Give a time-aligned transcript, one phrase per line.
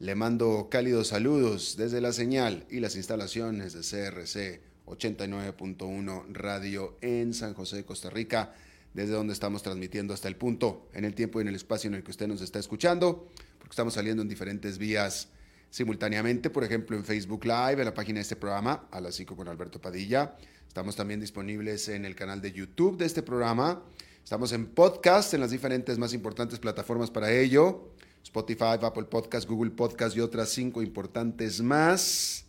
[0.00, 7.34] Le mando cálidos saludos desde la señal y las instalaciones de CRC 89.1 Radio en
[7.34, 8.54] San José, Costa Rica,
[8.94, 11.96] desde donde estamos transmitiendo hasta el punto, en el tiempo y en el espacio en
[11.96, 13.28] el que usted nos está escuchando,
[13.58, 15.28] porque estamos saliendo en diferentes vías
[15.68, 19.36] simultáneamente, por ejemplo, en Facebook Live, en la página de este programa, a las 5
[19.36, 20.34] con Alberto Padilla.
[20.66, 23.82] Estamos también disponibles en el canal de YouTube de este programa.
[24.24, 27.89] Estamos en podcast, en las diferentes más importantes plataformas para ello.
[28.22, 32.46] Spotify, Apple Podcast, Google Podcast y otras cinco importantes más.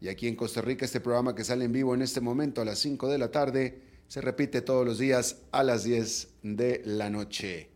[0.00, 2.64] Y aquí en Costa Rica, este programa que sale en vivo en este momento a
[2.64, 7.10] las 5 de la tarde, se repite todos los días a las 10 de la
[7.10, 7.70] noche,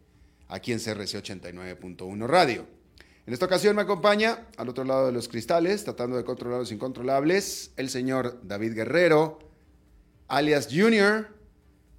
[0.48, 2.66] aquí en CRC 89.1 Radio.
[3.26, 6.72] En esta ocasión me acompaña, al otro lado de los cristales, tratando de controlar los
[6.72, 9.38] incontrolables, el señor David Guerrero,
[10.28, 11.28] alias Junior,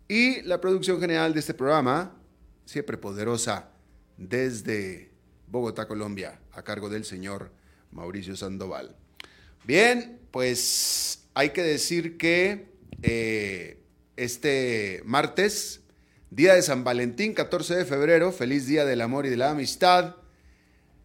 [0.07, 2.17] y la producción general de este programa,
[2.65, 3.69] siempre poderosa,
[4.17, 5.12] desde
[5.53, 7.51] Bogotá, Colombia, a cargo del señor
[7.91, 8.95] Mauricio Sandoval.
[9.65, 12.69] Bien, pues hay que decir que
[13.03, 13.77] eh,
[14.17, 15.81] este martes,
[16.31, 20.15] día de San Valentín, 14 de febrero, feliz día del amor y de la amistad,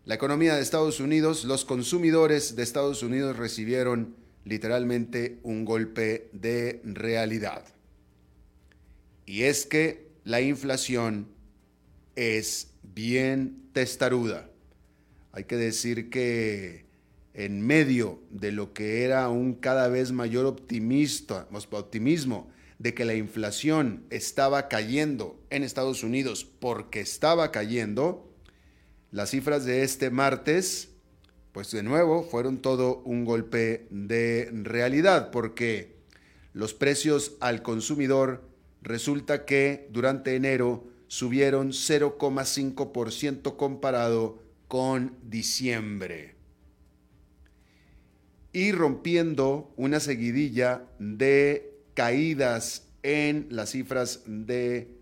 [0.07, 4.17] la economía de Estados Unidos, los consumidores de Estados Unidos recibieron
[4.47, 7.67] literalmente un golpe de realidad.
[9.27, 11.29] Y es que la inflación
[12.17, 14.51] es bien testaruda.
[15.33, 16.87] Hay que decir que
[17.35, 21.47] en medio de lo que era un cada vez mayor optimismo
[22.79, 28.33] de que la inflación estaba cayendo en Estados Unidos porque estaba cayendo,
[29.11, 30.91] las cifras de este martes,
[31.53, 35.97] pues de nuevo fueron todo un golpe de realidad porque
[36.53, 38.49] los precios al consumidor
[38.83, 46.37] resulta que durante enero subieron 0,5% comparado con diciembre.
[48.53, 54.95] Y rompiendo una seguidilla de caídas en las cifras de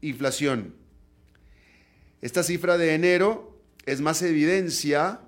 [0.00, 0.74] inflación.
[2.20, 5.20] Esta cifra de enero es más evidencia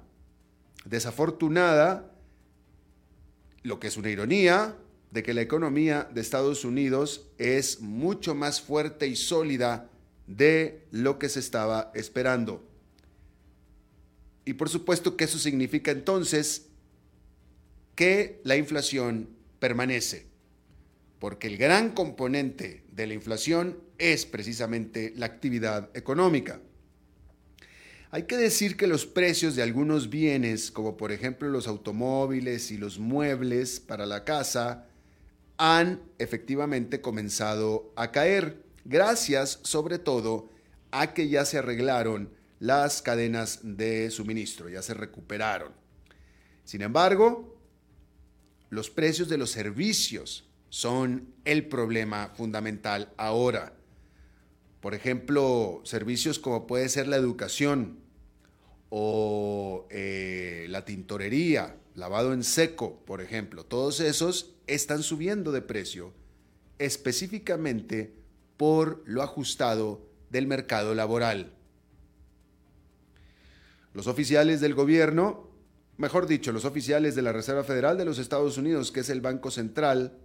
[0.85, 2.13] desafortunada,
[3.63, 4.77] lo que es una ironía,
[5.15, 9.89] de que la economía de Estados Unidos es mucho más fuerte y sólida
[10.27, 12.69] de lo que se estaba esperando.
[14.45, 16.67] Y por supuesto que eso significa entonces
[17.95, 19.29] que la inflación
[19.61, 20.27] permanece,
[21.21, 26.61] porque el gran componente de la inflación es precisamente la actividad económica.
[28.11, 32.79] Hay que decir que los precios de algunos bienes, como por ejemplo los automóviles y
[32.79, 34.89] los muebles para la casa,
[35.57, 40.51] han efectivamente comenzado a caer, gracias sobre todo
[40.91, 42.31] a que ya se arreglaron
[42.61, 45.73] las cadenas de suministro, ya se recuperaron.
[46.65, 47.59] Sin embargo,
[48.71, 53.75] los precios de los servicios son el problema fundamental ahora.
[54.81, 58.01] Por ejemplo, servicios como puede ser la educación
[58.89, 66.13] o eh, la tintorería, lavado en seco, por ejemplo, todos esos están subiendo de precio
[66.79, 68.15] específicamente
[68.57, 71.53] por lo ajustado del mercado laboral.
[73.93, 75.49] Los oficiales del gobierno,
[75.97, 79.21] mejor dicho, los oficiales de la Reserva Federal de los Estados Unidos, que es el
[79.21, 80.19] Banco Central,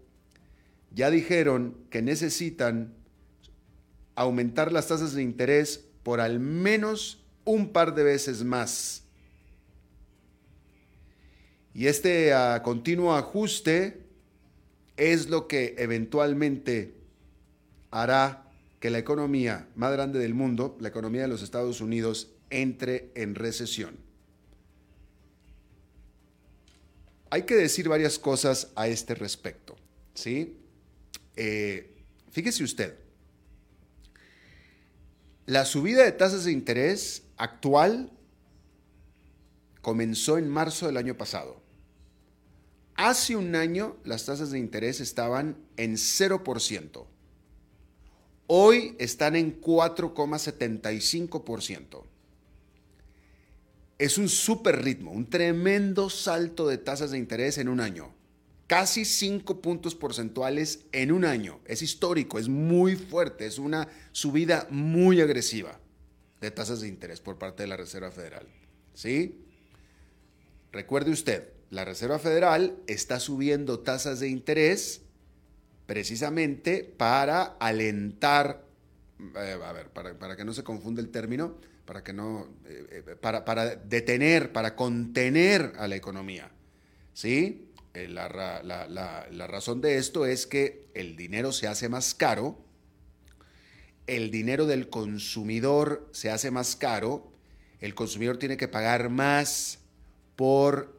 [0.91, 2.95] ya dijeron que necesitan
[4.15, 9.03] aumentar las tasas de interés por al menos un par de veces más.
[11.73, 14.01] Y este ah, continuo ajuste
[14.97, 16.93] es lo que eventualmente
[17.91, 18.45] hará
[18.79, 23.35] que la economía más grande del mundo, la economía de los Estados Unidos, entre en
[23.35, 23.97] recesión.
[27.29, 29.75] Hay que decir varias cosas a este respecto.
[30.13, 30.57] ¿sí?
[31.35, 31.95] Eh,
[32.31, 32.95] fíjese usted,
[35.45, 38.11] la subida de tasas de interés actual
[39.81, 41.61] comenzó en marzo del año pasado.
[42.95, 47.05] Hace un año las tasas de interés estaban en 0%.
[48.47, 52.03] Hoy están en 4,75%.
[53.99, 58.13] Es un super ritmo, un tremendo salto de tasas de interés en un año.
[58.67, 61.59] Casi 5 puntos porcentuales en un año.
[61.65, 65.79] Es histórico, es muy fuerte, es una subida muy agresiva
[66.41, 68.47] de tasas de interés por parte de la Reserva Federal.
[68.93, 69.45] ¿Sí?
[70.71, 75.01] Recuerde usted, la Reserva Federal está subiendo tasas de interés
[75.89, 78.63] precisamente para alentar,
[79.35, 83.15] eh, a ver, para, que no se confunda el término, para que no, eh, eh,
[83.15, 86.51] para, detener, para contener a la economía.
[87.13, 87.65] ¿Sí?
[87.95, 88.27] La,
[89.47, 92.63] razón de esto es que el dinero se hace más caro,
[94.05, 97.31] el dinero del consumidor se hace más caro,
[97.79, 99.78] el consumidor tiene que pagar más
[100.39, 100.95] por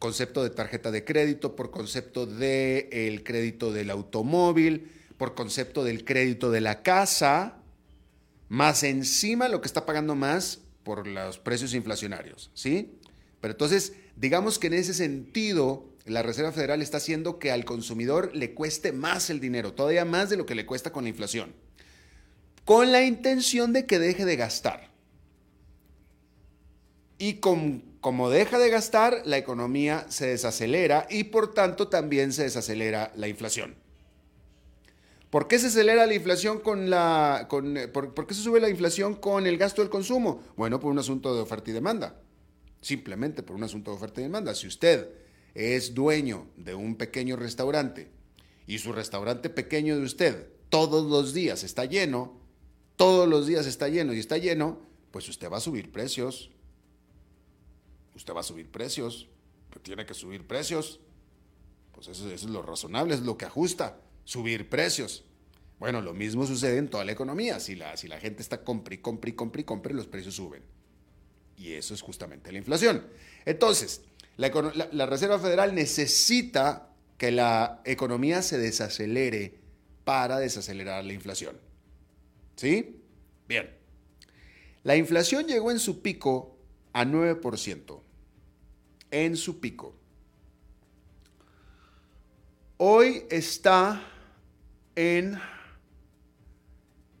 [0.00, 6.04] concepto de tarjeta de crédito, por concepto del el crédito del automóvil, por concepto del
[6.04, 7.58] crédito de la casa,
[8.48, 12.98] más encima lo que está pagando más por los precios inflacionarios, ¿sí?
[13.40, 18.34] Pero entonces, digamos que en ese sentido, la Reserva Federal está haciendo que al consumidor
[18.34, 21.54] le cueste más el dinero, todavía más de lo que le cuesta con la inflación,
[22.64, 24.87] con la intención de que deje de gastar.
[27.18, 33.12] Y como deja de gastar, la economía se desacelera y por tanto también se desacelera
[33.16, 33.76] la inflación.
[35.30, 37.48] ¿Por qué se acelera la inflación con la...
[37.50, 40.42] Por, qué se sube la inflación con el gasto del consumo?
[40.56, 42.22] Bueno, por un asunto de oferta y demanda.
[42.80, 44.54] Simplemente por un asunto de oferta y demanda.
[44.54, 45.10] Si usted
[45.54, 48.10] es dueño de un pequeño restaurante
[48.66, 52.38] y su restaurante pequeño de usted todos los días está lleno,
[52.96, 54.80] todos los días está lleno y está lleno,
[55.10, 56.50] pues usted va a subir precios
[58.18, 59.28] usted va a subir precios,
[59.70, 61.00] pero tiene que subir precios.
[61.92, 65.24] Pues eso, es lo razonable, es lo que ajusta, subir precios.
[65.78, 67.60] Bueno, lo mismo sucede en toda la economía.
[67.60, 70.62] Si la, si la gente está compre, compre, compre, compre, los precios suben.
[71.56, 73.06] Y eso es justamente la inflación.
[73.44, 74.02] Entonces,
[74.36, 74.50] la,
[74.92, 79.60] la Reserva Federal necesita que la economía se desacelere
[80.04, 81.56] para desacelerar la inflación.
[82.56, 83.00] ¿Sí?
[83.46, 83.70] Bien.
[84.82, 86.58] La inflación llegó en su pico
[86.92, 88.07] a 9%
[89.10, 89.94] en su pico.
[92.76, 94.02] Hoy está
[94.94, 95.38] en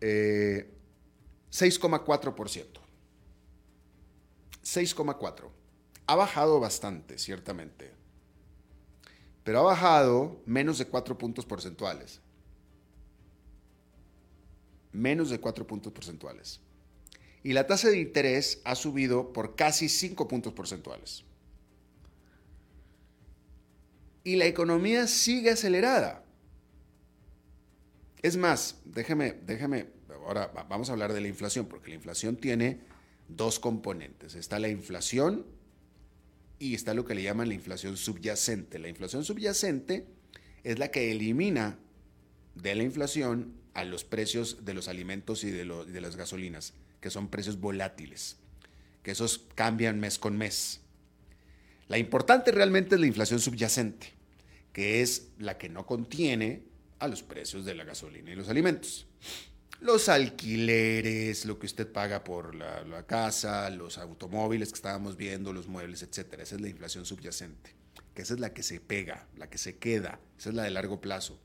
[0.00, 0.70] Eh,
[4.62, 5.50] 6,4.
[6.06, 7.92] Ha bajado bastante, ciertamente.
[9.42, 12.20] Pero ha bajado menos de 4 puntos porcentuales.
[14.92, 16.60] Menos de 4 puntos porcentuales.
[17.42, 21.24] Y la tasa de interés ha subido por casi 5 puntos porcentuales
[24.28, 26.22] y la economía sigue acelerada.
[28.20, 29.86] Es más, déjeme, déjeme,
[30.26, 32.78] ahora vamos a hablar de la inflación, porque la inflación tiene
[33.28, 34.34] dos componentes.
[34.34, 35.46] Está la inflación
[36.58, 38.78] y está lo que le llaman la inflación subyacente.
[38.78, 40.06] La inflación subyacente
[40.62, 41.78] es la que elimina
[42.54, 47.08] de la inflación a los precios de los alimentos y de, de las gasolinas, que
[47.08, 48.36] son precios volátiles,
[49.02, 50.82] que esos cambian mes con mes.
[51.86, 54.17] La importante realmente es la inflación subyacente
[54.78, 56.62] que es la que no contiene
[57.00, 59.08] a los precios de la gasolina y los alimentos.
[59.80, 65.66] Los alquileres, lo que usted paga por la, casa, los automóviles que estábamos viendo, los
[65.66, 66.44] muebles, etcétera.
[66.44, 67.74] Esa es la inflación subyacente,
[68.14, 70.70] que esa es la que se pega, la que se queda, esa es la de
[70.70, 71.40] largo plazo.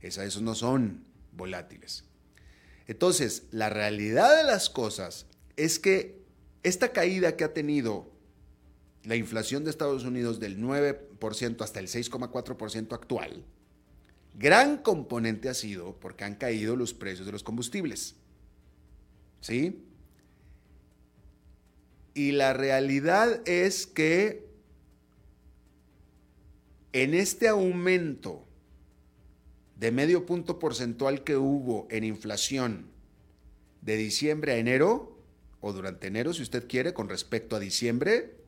[0.00, 2.04] Esa, esos no son volátiles.
[2.86, 6.22] Entonces, la realidad de las cosas es que
[6.62, 8.12] esta caída que ha tenido
[9.04, 13.44] la inflación de Estados Unidos del 9% hasta el 6,4% actual,
[14.34, 18.16] gran componente ha sido porque han caído los precios de los combustibles.
[19.40, 19.82] ¿Sí?
[22.14, 24.50] Y la realidad es que
[26.92, 28.46] en este aumento
[29.76, 32.90] de medio punto porcentual que hubo en inflación
[33.80, 35.16] de diciembre a enero,
[35.60, 38.39] o durante enero si usted quiere, con respecto a diciembre,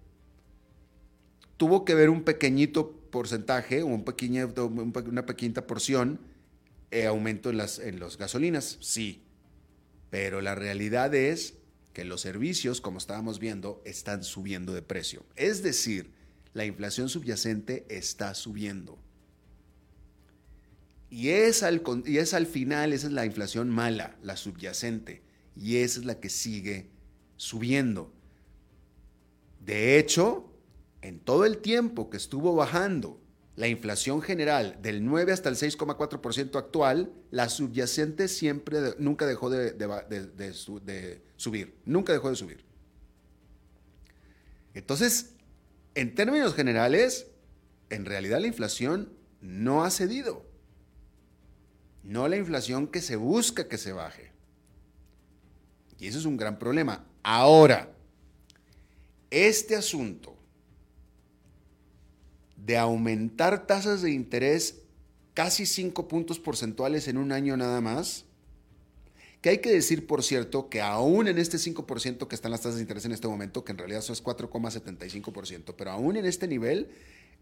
[1.63, 6.19] tuvo que ver un pequeñito porcentaje, un pequeño, un pe- una pequeñita porción,
[6.91, 9.23] eh, aumento en las, en las gasolinas, sí.
[10.11, 11.55] Pero la realidad es
[11.93, 15.25] que los servicios, como estábamos viendo, están subiendo de precio.
[15.37, 16.11] Es decir,
[16.53, 18.99] la inflación subyacente está subiendo.
[21.11, 25.23] Y es, al, y es al final, esa es la inflación mala, la subyacente.
[25.55, 26.89] Y esa es la que sigue
[27.37, 28.13] subiendo.
[29.65, 30.49] De hecho,
[31.03, 33.21] en todo el tiempo que estuvo bajando
[33.57, 39.73] la inflación general del 9 hasta el 6,4% actual, la subyacente siempre, nunca dejó de,
[39.73, 42.65] de subir, nunca dejó de subir.
[44.75, 45.35] Entonces,
[45.95, 47.27] en términos generales,
[47.91, 50.47] en realidad la inflación no ha cedido.
[52.03, 54.33] No la inflación que se busca que se baje.
[55.99, 57.07] Y eso es un gran problema.
[57.23, 57.93] Ahora,
[59.31, 60.37] este asunto
[62.65, 64.83] de aumentar tasas de interés
[65.35, 68.25] casi 5 puntos porcentuales en un año nada más,
[69.41, 72.77] que hay que decir, por cierto, que aún en este 5% que están las tasas
[72.77, 76.47] de interés en este momento, que en realidad eso es 4,75%, pero aún en este
[76.47, 76.91] nivel,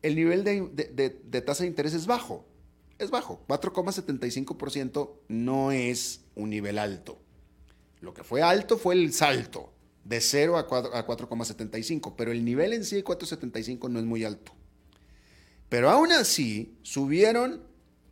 [0.02, 2.46] el nivel de, de- de- tasa de interés es bajo.
[2.98, 3.44] Es bajo.
[3.48, 7.18] 4,75% no es un nivel alto.
[8.00, 9.72] Lo que fue alto fue el salto
[10.04, 14.04] de 0 a 4 a 4,75, pero el nivel en sí de 4,75 no es
[14.06, 14.52] muy alto.
[15.70, 17.62] Pero aún así, subieron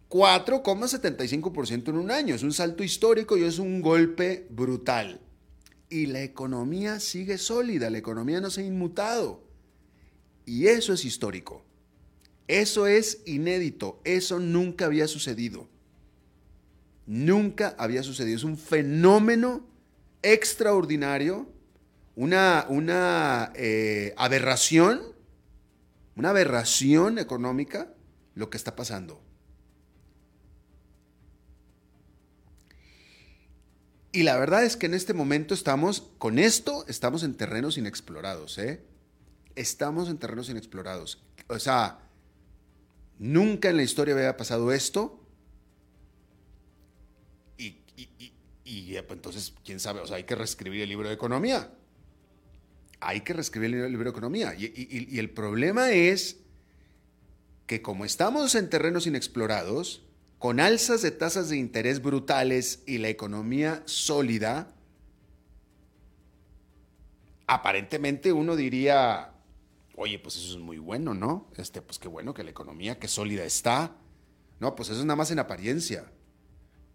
[0.08, 2.34] 4,75% en un año.
[2.34, 5.20] Es un salto histórico y es un golpe brutal.
[5.90, 9.42] Y la economía sigue sólida, la economía no se ha inmutado.
[10.46, 11.64] Y eso es histórico.
[12.46, 14.00] Eso es inédito.
[14.04, 15.68] Eso nunca había sucedido.
[17.06, 18.36] Nunca había sucedido.
[18.36, 19.66] Es un fenómeno
[20.22, 21.50] extraordinario,
[22.14, 25.17] una, una eh, aberración,
[26.18, 27.94] una aberración económica
[28.34, 29.22] lo que está pasando.
[34.10, 38.58] Y la verdad es que en este momento estamos, con esto, estamos en terrenos inexplorados,
[38.58, 38.84] ¿eh?
[39.54, 41.22] Estamos en terrenos inexplorados.
[41.46, 42.00] O sea,
[43.20, 45.24] nunca en la historia había pasado esto.
[47.56, 47.70] Y,
[49.02, 51.72] pues, entonces, quién sabe, o sea, hay que reescribir el libro de economía.
[53.00, 54.54] Hay que reescribir el libro de economía.
[54.56, 56.40] Y, el problema es
[57.66, 60.02] que como estamos en terrenos inexplorados,
[60.38, 64.74] con alzas de tasas de interés brutales y la economía sólida,
[67.46, 69.32] aparentemente uno diría,
[69.96, 71.48] oye, pues eso es muy bueno, ¿no?
[71.56, 73.96] Este, pues qué bueno que la economía, qué sólida está.
[74.60, 76.10] No, pues eso es nada más en apariencia.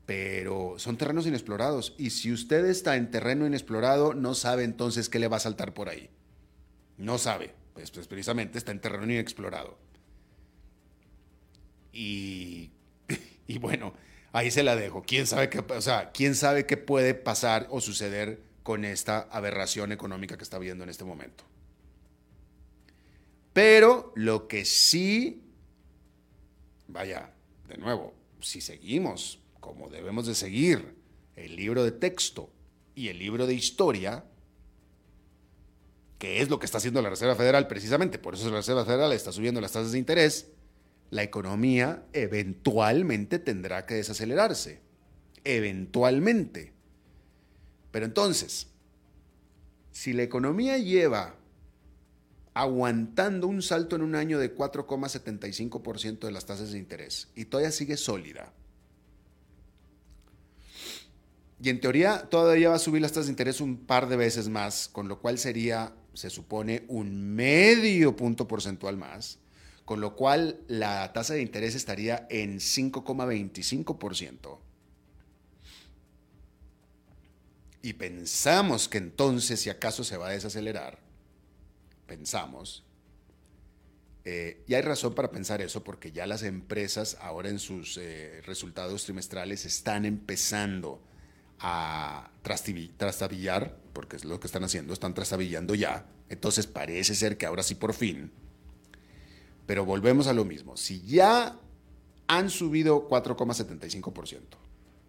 [0.06, 1.96] Pero son terrenos inexplorados.
[1.98, 5.74] Y si usted está en terreno inexplorado, no sabe entonces qué le va a saltar
[5.74, 6.10] por ahí.
[6.98, 7.54] No sabe.
[7.74, 9.78] Pues, pues precisamente está en terreno inexplorado.
[11.92, 12.72] Y,
[13.48, 13.94] y bueno,
[14.32, 15.04] ahí se la dejo.
[15.04, 20.38] ¿Quién sabe, qué, o ¿Quién sabe qué puede pasar o suceder con esta aberración económica
[20.38, 21.44] que está viendo en este momento?
[23.54, 25.44] Pero lo que sí,
[26.88, 27.32] vaya,
[27.68, 30.94] de nuevo, si seguimos como debemos de seguir
[31.38, 32.52] el libro de texto
[32.96, 34.26] y el libro de historia,
[36.20, 39.14] que es lo que está haciendo la Reserva Federal precisamente, por eso la Reserva Federal
[39.14, 40.48] está subiendo las tasas de interés,
[41.12, 44.82] la economía eventualmente tendrá que desacelerarse.
[45.46, 46.74] Eventualmente.
[47.92, 48.68] Pero entonces,
[49.94, 51.38] si la economía lleva
[52.54, 57.72] aguantando un salto en un año de 4,75% de las tasas de interés y todavía
[57.72, 58.52] sigue sólida,
[61.64, 64.50] y en teoría todavía va a subir las tasas de interés un par de veces
[64.50, 69.40] más, con lo cual sería, se supone, un medio punto porcentual más,
[69.86, 74.60] con lo cual la tasa de interés estaría en 5,25%.
[77.82, 81.00] Y pensamos que entonces, si acaso se va a desacelerar,
[82.08, 82.84] pensamos,
[84.26, 88.42] eh, y hay razón para pensar eso porque ya las empresas ahora en sus eh,
[88.46, 91.02] resultados trimestrales están empezando
[91.64, 96.06] a trastabillar, porque es lo que están haciendo, están trastabillando ya.
[96.30, 98.32] Entonces parece ser que ahora sí por fin.
[99.66, 100.76] Pero volvemos a lo mismo.
[100.76, 101.58] Si ya
[102.28, 104.42] han subido 4,75%,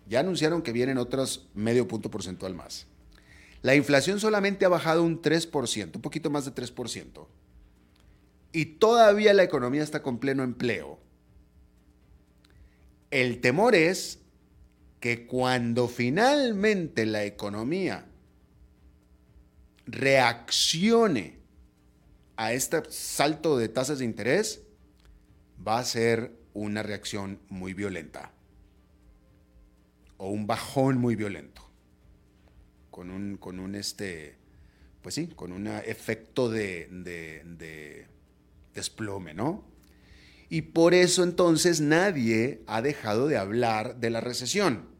[0.07, 2.87] ya anunciaron que vienen otros medio punto porcentual más.
[3.63, 7.27] La inflación solamente ha bajado un 3%, un poquito más de 3%.
[8.53, 11.01] Y todavía la economía está con pleno empleo.
[13.11, 14.21] El temor es
[15.05, 18.07] que cuando finalmente la economía
[19.85, 21.41] reaccione
[22.37, 24.63] a este salto de tasas de interés,
[25.61, 28.33] va a ser una reacción muy violenta
[30.17, 31.71] o un bajón muy violento
[32.91, 34.39] con un, con un este,
[35.03, 38.07] pues sí, con un efecto de, de, de
[38.73, 39.67] desplome, ¿no?
[40.49, 44.94] Y por eso entonces nadie ha dejado de hablar de la recesión.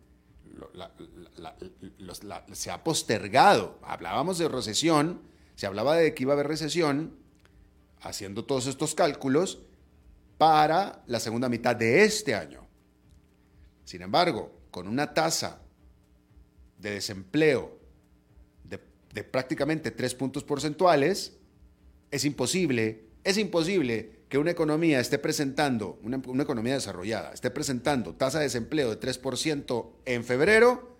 [2.53, 3.79] Se ha postergado.
[3.83, 5.23] Hablábamos de recesión,
[5.55, 7.17] se hablaba de que iba a haber recesión,
[8.01, 9.61] haciendo todos estos cálculos,
[10.39, 12.67] para la segunda mitad de este año.
[13.85, 15.61] Sin embargo, con una tasa
[16.79, 17.79] de desempleo
[19.15, 21.37] de prácticamente tres puntos porcentuales,
[22.11, 28.15] es imposible, es imposible que una economía esté presentando, una, una economía desarrollada, esté presentando
[28.15, 30.95] tasa de desempleo de 3% en febrero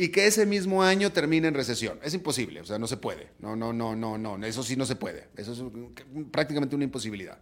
[0.00, 1.98] y que ese mismo año termine en recesión.
[2.02, 3.30] Es imposible, o sea, no se puede.
[3.40, 5.26] No, no, no, no, no, eso sí no se puede.
[5.36, 5.60] Eso es
[6.30, 7.38] prácticamente una imposibilidad.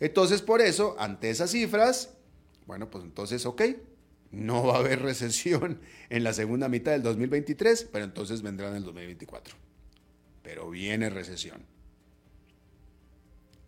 [0.00, 2.14] Entonces, por eso, ante esas cifras,
[2.66, 3.62] bueno, pues entonces, ok,
[4.30, 8.76] no va a haber recesión en la segunda mitad del 2023, pero entonces vendrá en
[8.76, 9.54] el 2024.
[10.42, 11.62] Pero viene recesión.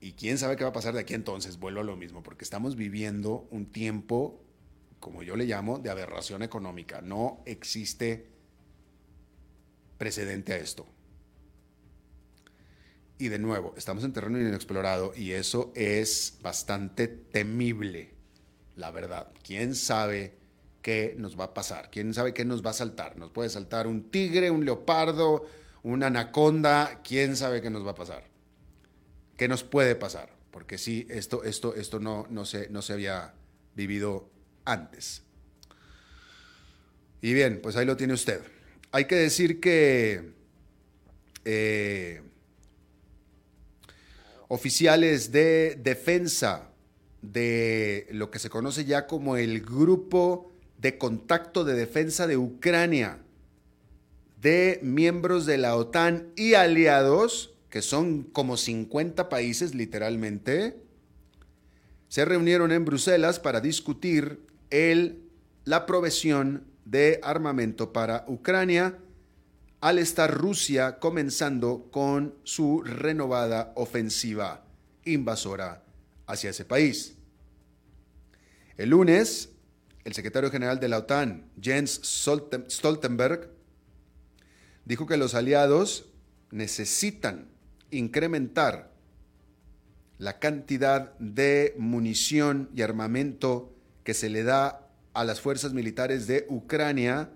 [0.05, 2.45] Y quién sabe qué va a pasar de aquí entonces, vuelvo a lo mismo, porque
[2.45, 4.39] estamos viviendo un tiempo,
[5.01, 7.01] como yo le llamo, de aberración económica.
[7.01, 8.29] No existe
[9.97, 10.87] precedente a esto.
[13.17, 18.13] Y de nuevo, estamos en terreno inexplorado y eso es bastante temible,
[18.77, 19.33] la verdad.
[19.43, 20.37] ¿Quién sabe?
[20.83, 21.89] qué nos va a pasar.
[21.91, 23.17] ¿Quién sabe qué nos va a saltar?
[23.17, 25.47] Nos puede saltar un tigre, un leopardo,
[25.83, 27.01] una anaconda.
[27.03, 28.34] ¿Quién sabe qué nos va a pasar?
[29.37, 30.31] ¿Qué nos puede pasar?
[30.51, 33.35] Porque sí, esto, esto, esto no, no, se, no se había
[33.75, 34.29] vivido
[34.65, 35.23] antes.
[37.21, 38.43] Y bien, pues ahí lo tiene usted.
[38.93, 40.35] Hay que decir que
[41.45, 42.23] eh,
[44.49, 46.71] oficiales de defensa
[47.23, 53.19] de lo que se conoce ya como el grupo de contacto de defensa de Ucrania,
[54.41, 60.81] de miembros de la OTAN y aliados, que son como 50 países literalmente,
[62.07, 65.25] se reunieron en Bruselas para discutir el,
[65.65, 68.97] la provisión de armamento para Ucrania
[69.81, 74.65] al estar Rusia comenzando con su renovada ofensiva
[75.05, 75.83] invasora
[76.29, 77.17] hacia ese país.
[78.77, 79.49] El lunes,
[80.05, 83.51] el secretario general de la OTAN, Jens Stoltenberg,
[84.85, 86.07] dijo que los aliados
[86.53, 87.53] necesitan
[87.97, 88.91] incrementar
[90.19, 93.73] la cantidad de munición y armamento
[94.05, 97.31] que se le da a las fuerzas militares de Ucrania,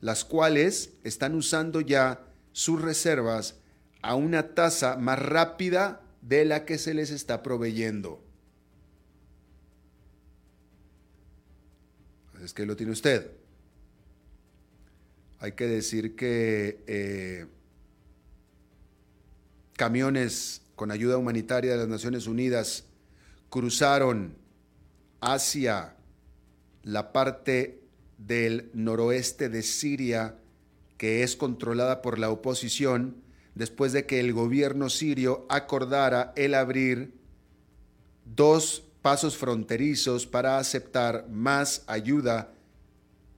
[0.00, 2.20] las cuales están usando ya
[2.52, 3.56] sus reservas
[4.02, 8.24] a una tasa más rápida de la que se les está proveyendo.
[12.44, 13.30] es que lo tiene usted.
[15.40, 17.46] Hay que decir que eh,
[19.76, 22.84] camiones con ayuda humanitaria de las Naciones Unidas
[23.50, 24.36] cruzaron
[25.20, 25.96] hacia
[26.82, 27.80] la parte
[28.18, 30.36] del noroeste de Siria
[30.96, 33.22] que es controlada por la oposición
[33.54, 37.14] después de que el gobierno sirio acordara el abrir
[38.24, 42.52] dos pasos fronterizos para aceptar más ayuda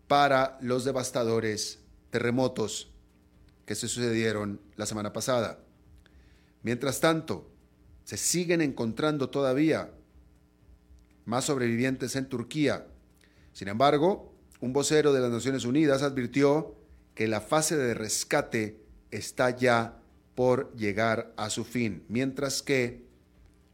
[0.06, 2.88] para los devastadores terremotos
[3.64, 5.58] que se sucedieron la semana pasada.
[6.66, 7.48] Mientras tanto,
[8.02, 9.92] se siguen encontrando todavía
[11.24, 12.88] más sobrevivientes en Turquía.
[13.52, 16.74] Sin embargo, un vocero de las Naciones Unidas advirtió
[17.14, 18.80] que la fase de rescate
[19.12, 20.02] está ya
[20.34, 23.06] por llegar a su fin, mientras que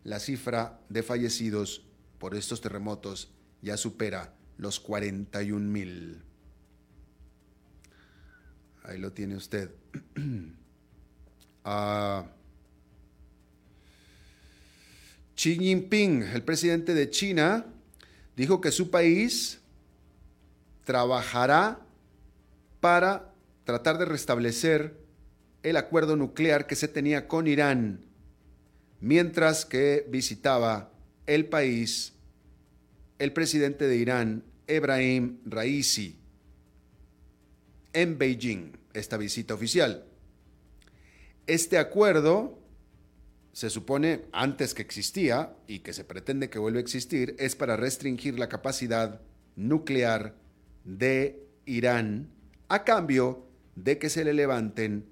[0.05, 1.87] la cifra de fallecidos
[2.18, 6.22] por estos terremotos ya supera los 41 mil.
[8.83, 9.70] Ahí lo tiene usted.
[11.64, 12.26] Ah,
[15.42, 17.66] Xi Jinping, el presidente de China,
[18.37, 19.59] dijo que su país
[20.85, 21.81] trabajará
[22.78, 24.96] para tratar de restablecer
[25.64, 28.05] el acuerdo nuclear que se tenía con Irán
[29.00, 30.92] mientras que visitaba
[31.26, 32.12] el país
[33.18, 36.20] el presidente de Irán, Ebrahim Raisi,
[37.92, 40.05] en Beijing, esta visita oficial.
[41.48, 42.62] Este acuerdo
[43.53, 47.77] se supone antes que existía y que se pretende que vuelva a existir, es para
[47.77, 49.21] restringir la capacidad
[49.57, 50.35] nuclear
[50.85, 52.31] de Irán
[52.69, 55.07] a cambio de que se le levanten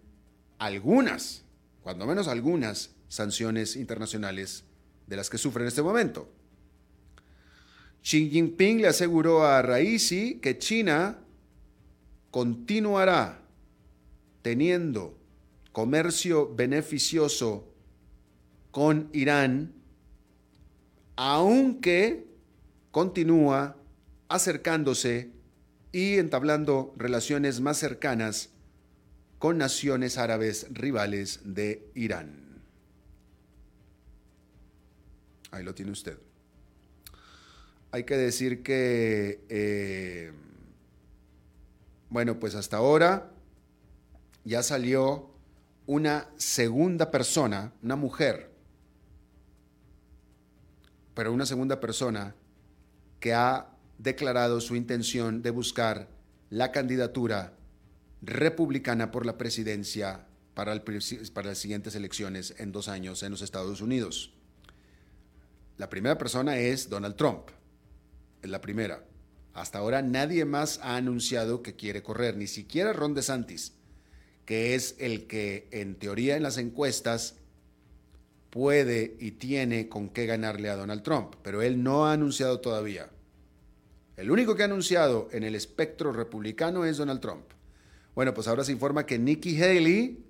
[0.59, 1.45] algunas
[1.83, 4.65] cuando menos algunas sanciones internacionales
[5.07, 6.31] de las que sufre en este momento.
[8.03, 11.19] Xi Jinping le aseguró a Raisi que China
[12.31, 13.43] continuará
[14.43, 15.19] teniendo
[15.73, 17.70] comercio beneficioso
[18.71, 19.73] con Irán,
[21.17, 22.27] aunque
[22.91, 23.77] continúa
[24.29, 25.31] acercándose
[25.93, 28.51] y entablando relaciones más cercanas
[29.39, 32.63] con naciones árabes rivales de Irán.
[35.51, 36.19] Ahí lo tiene usted.
[37.91, 40.33] Hay que decir que, eh,
[42.09, 43.33] bueno, pues hasta ahora
[44.45, 45.31] ya salió
[45.87, 48.50] una segunda persona, una mujer,
[51.15, 52.35] pero una segunda persona
[53.19, 53.69] que ha
[53.99, 56.09] declarado su intención de buscar
[56.49, 57.55] la candidatura
[58.23, 64.33] republicana por la presidencia para, las siguientes elecciones en dos años en los Estados Unidos.
[65.79, 67.49] La primera persona es Donald Trump.
[68.43, 69.05] Es la primera.
[69.55, 73.73] Hasta ahora nadie más ha anunciado que quiere correr, ni siquiera Ron DeSantis,
[74.45, 77.37] que es el que en teoría en las encuestas
[78.51, 83.09] puede y tiene con qué ganarle a Donald Trump, pero él no ha anunciado todavía.
[84.17, 87.45] El único que ha anunciado en el espectro republicano es Donald Trump.
[88.15, 90.25] Bueno, pues ahora se informa que Nikki Haley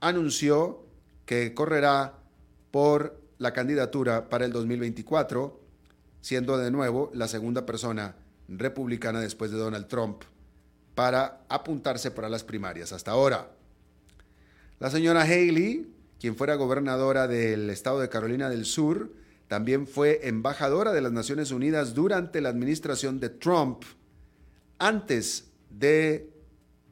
[0.00, 0.84] anunció
[1.24, 2.18] que correrá
[2.70, 5.60] por la candidatura para el 2024,
[6.20, 8.16] siendo de nuevo la segunda persona
[8.48, 10.22] republicana después de Donald Trump
[10.94, 13.50] para apuntarse para las primarias hasta ahora.
[14.78, 15.86] La señora Haley,
[16.22, 19.12] quien fuera gobernadora del estado de Carolina del Sur,
[19.48, 23.82] también fue embajadora de las Naciones Unidas durante la administración de Trump,
[24.78, 26.30] antes de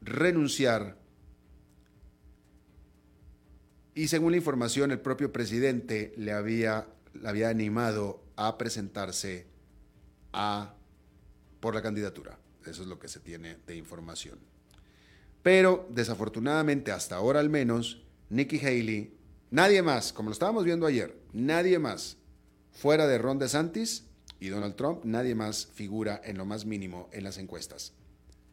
[0.03, 0.99] renunciar.
[3.95, 9.47] Y según la información, el propio presidente le había, le había animado a presentarse
[10.33, 10.75] a,
[11.61, 12.37] por la candidatura.
[12.67, 14.41] Eso es lo que se tiene de información.
[15.45, 19.20] Pero desafortunadamente, hasta ahora al menos, Nikki Haley,
[19.51, 22.17] nadie más, como lo estábamos viendo ayer, nadie más,
[22.73, 24.05] fuera de Ron DeSantis
[24.39, 27.93] y Donald Trump, nadie más figura en lo más mínimo en las encuestas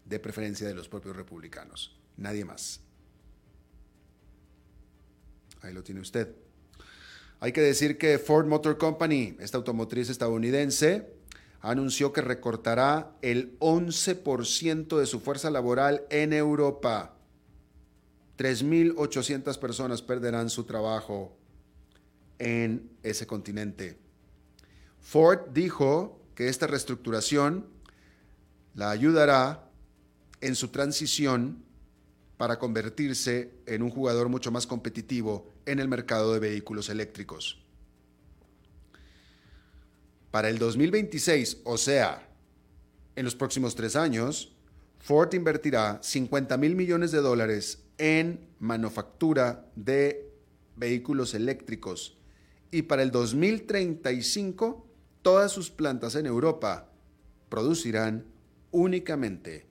[0.05, 1.97] de preferencia de los propios republicanos.
[2.17, 2.81] Nadie más.
[5.61, 6.35] Ahí lo tiene usted.
[7.39, 11.13] Hay que decir que Ford Motor Company, esta automotriz estadounidense,
[11.61, 17.16] anunció que recortará el 11% de su fuerza laboral en Europa.
[18.37, 21.35] 3.800 personas perderán su trabajo
[22.37, 23.97] en ese continente.
[25.01, 27.65] Ford dijo que esta reestructuración
[28.75, 29.71] la ayudará
[30.39, 31.63] en su transición
[32.37, 37.63] para convertirse en un jugador mucho más competitivo en el mercado de vehículos eléctricos.
[40.29, 42.29] Para el 2026, o sea,
[43.15, 44.53] en los próximos tres años,
[44.99, 50.31] Ford invertirá 50 mil millones de dólares en manufactura de
[50.75, 52.17] vehículos eléctricos
[52.71, 54.85] y para el 2035
[55.21, 56.89] todas sus plantas en Europa
[57.49, 58.25] producirán
[58.71, 59.65] únicamente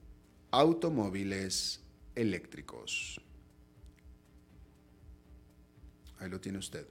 [0.51, 1.81] automóviles
[2.15, 3.21] eléctricos.
[6.19, 6.87] Ahí lo tiene usted.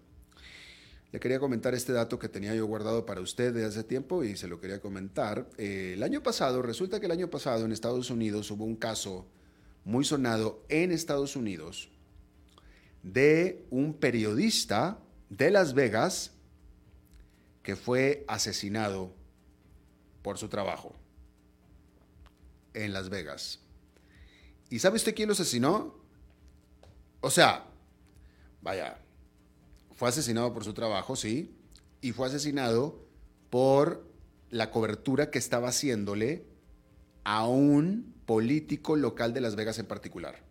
[1.12, 4.36] Le quería comentar este dato que tenía yo guardado para usted desde hace tiempo y
[4.36, 5.48] se lo quería comentar.
[5.56, 9.26] Eh, el año pasado, resulta que el año pasado en Estados Unidos hubo un caso
[9.86, 11.88] muy sonado en Estados Unidos
[13.04, 14.98] de un periodista
[15.30, 16.32] de Las Vegas
[17.62, 19.14] que fue asesinado
[20.22, 20.92] por su trabajo
[22.74, 23.60] en Las Vegas.
[24.70, 25.94] ¿Y sabe usted quién lo asesinó?
[27.20, 27.64] O sea,
[28.62, 28.98] vaya,
[29.94, 31.54] fue asesinado por su trabajo, sí,
[32.00, 33.06] y fue asesinado
[33.50, 34.04] por
[34.50, 36.44] la cobertura que estaba haciéndole
[37.26, 40.44] a un político local de Las Vegas en particular.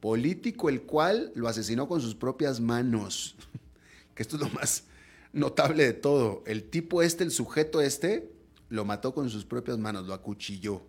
[0.00, 3.34] Político el cual lo asesinó con sus propias manos.
[4.14, 4.84] Que esto es lo más
[5.32, 6.44] notable de todo.
[6.46, 8.30] El tipo este, el sujeto este,
[8.68, 10.82] lo mató con sus propias manos, lo acuchilló.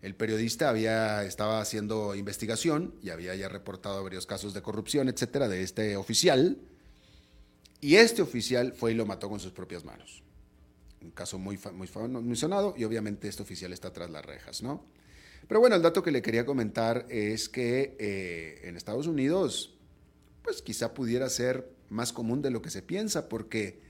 [0.00, 5.48] El periodista había, estaba haciendo investigación y había ya reportado varios casos de corrupción, etcétera,
[5.48, 6.58] de este oficial.
[7.80, 10.22] Y este oficial fue y lo mató con sus propias manos.
[11.02, 11.88] Un caso muy, muy,
[12.22, 14.84] muy sonado y obviamente este oficial está tras las rejas, ¿no?
[15.48, 19.76] Pero bueno, el dato que le quería comentar es que eh, en Estados Unidos,
[20.42, 23.80] pues quizá pudiera ser más común de lo que se piensa, porque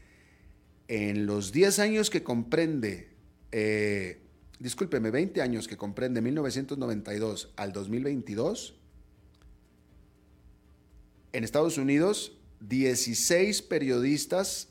[0.89, 3.13] en los 10 años que comprende
[3.53, 4.23] eh,
[4.59, 8.75] discúlpeme, 20 años que comprende 1992 al 2022,
[11.33, 14.69] en Estados Unidos, 16 periodistas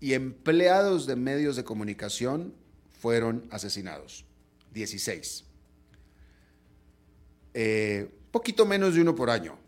[0.00, 2.54] y empleados de medios de comunicación
[2.90, 4.24] fueron asesinados.
[4.72, 5.44] 16.
[7.54, 9.58] Eh, poquito menos de uno por año.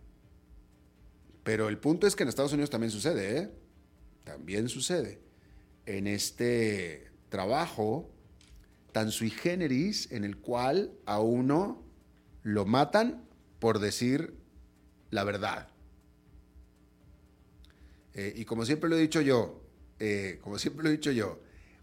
[1.43, 3.51] Pero el punto es que en Estados Unidos también sucede, ¿eh?
[4.25, 5.21] También sucede.
[5.87, 8.11] En este trabajo
[8.93, 11.83] tan sui generis en el cual a uno
[12.43, 13.25] lo matan
[13.59, 14.35] por decir
[15.11, 15.69] la verdad.
[18.13, 19.63] Eh, y como siempre lo he dicho yo,
[20.01, 21.41] eh, como siempre lo he dicho yo,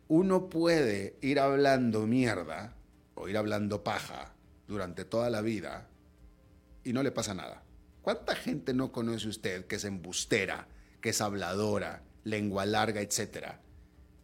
[0.08, 2.76] uno puede ir hablando mierda
[3.16, 4.34] o ir hablando paja
[4.68, 5.88] durante toda la vida
[6.84, 7.64] y no le pasa nada.
[8.02, 10.68] ¿Cuánta gente no conoce usted que es embustera,
[11.02, 13.62] que es habladora, lengua larga, etcétera?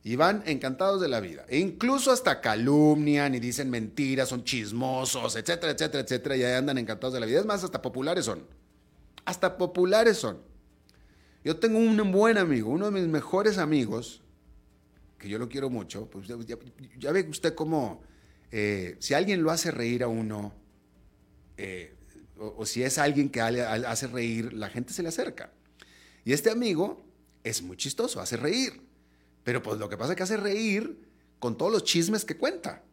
[0.03, 1.45] Y van encantados de la vida.
[1.47, 6.77] E incluso hasta calumnian y dicen mentiras, son chismosos, etcétera, etcétera, etcétera, y ahí andan
[6.77, 7.39] encantados de la vida.
[7.39, 8.45] Es más, hasta populares son.
[9.25, 10.50] Hasta populares son.
[11.43, 14.21] Yo tengo un buen amigo, uno de mis mejores amigos,
[15.17, 16.07] que yo lo quiero mucho.
[16.07, 18.03] Pues ya, ve usted cómo,
[18.51, 20.53] eh, si alguien lo hace reír a uno,
[21.57, 21.95] eh,
[22.37, 25.51] o, o, si es alguien que hace reír, la gente se le acerca.
[26.25, 27.03] Y este amigo
[27.43, 28.81] es muy chistoso, hace reír.
[29.43, 31.07] Pero pues lo que pasa es que hace reír
[31.39, 32.83] con todos los chismes que cuenta.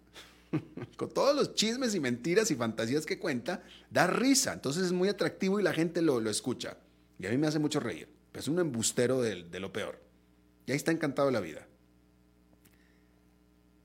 [0.97, 4.55] con todos los chismes y mentiras y fantasías que cuenta, da risa.
[4.55, 6.79] Entonces es muy atractivo y la gente lo, lo escucha.
[7.19, 8.18] Y a mí me hace mucho reír.
[8.39, 10.01] Es un embustero de, de lo peor.
[10.67, 11.67] Y ahí está encantado la vida.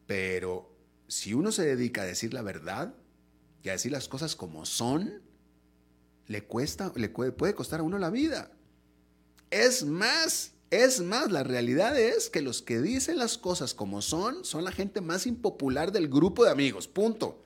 [0.06, 0.76] Pero
[1.08, 2.94] si uno se dedica a decir la verdad
[3.64, 5.22] y a decir las cosas como son,
[6.28, 8.52] le cuesta, le puede costar a uno la vida.
[9.50, 14.44] Es más, es más, la realidad es que los que dicen las cosas como son
[14.46, 16.88] son la gente más impopular del grupo de amigos.
[16.88, 17.46] Punto.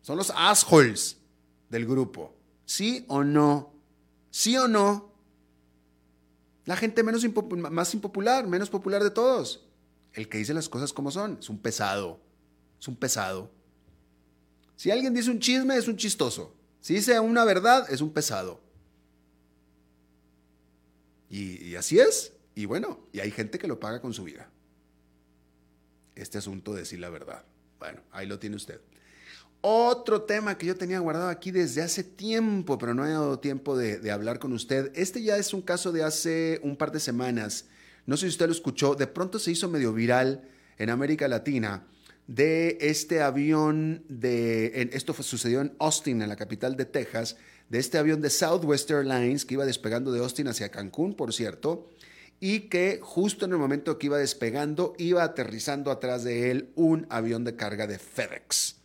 [0.00, 1.18] Son los assholes
[1.68, 2.34] del grupo.
[2.64, 3.74] ¿Sí o no?
[4.30, 5.07] ¿Sí o no?
[6.68, 7.24] La gente menos
[7.72, 9.64] más impopular, menos popular de todos.
[10.12, 11.38] El que dice las cosas como son.
[11.40, 12.20] Es un pesado.
[12.78, 13.50] Es un pesado.
[14.76, 16.54] Si alguien dice un chisme, es un chistoso.
[16.82, 18.60] Si dice una verdad, es un pesado.
[21.30, 22.34] Y, y así es.
[22.54, 24.50] Y bueno, y hay gente que lo paga con su vida.
[26.16, 27.46] Este asunto de decir la verdad.
[27.78, 28.78] Bueno, ahí lo tiene usted.
[29.60, 33.76] Otro tema que yo tenía guardado aquí desde hace tiempo, pero no he dado tiempo
[33.76, 34.92] de, hablar con usted.
[34.94, 37.66] Este ya es un caso de hace un par de semanas.
[38.06, 38.94] No sé si usted lo escuchó.
[38.94, 41.84] De pronto se hizo medio viral en América Latina
[42.28, 44.82] de este avión de...
[44.82, 47.36] En, esto sucedió en Austin, en la capital de Texas,
[47.68, 51.88] de este avión de Southwest Airlines que iba despegando de Austin hacia Cancún, por cierto
[52.40, 57.06] y que justo en el momento que iba despegando iba aterrizando atrás de él un
[57.10, 58.76] avión de carga de FedEx.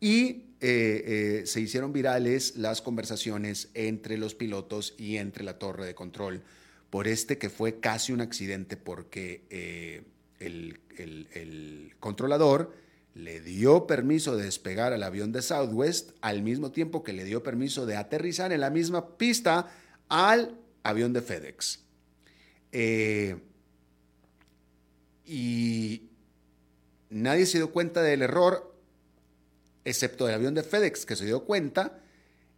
[0.00, 5.84] Y eh, eh, se hicieron virales las conversaciones entre los pilotos y entre la torre
[5.84, 6.42] de control
[6.88, 10.04] por este que fue casi un accidente porque eh,
[10.40, 10.80] el,
[12.00, 12.72] controlador
[13.14, 17.42] le dio permiso de despegar al avión de Southwest al mismo tiempo que le dio
[17.42, 19.70] permiso de aterrizar en la misma pista
[20.08, 21.82] al avión de FedEx.
[25.26, 26.02] Y
[27.10, 28.75] nadie se dio cuenta del error,
[29.86, 32.00] excepto el avión de FedEx, que se dio cuenta,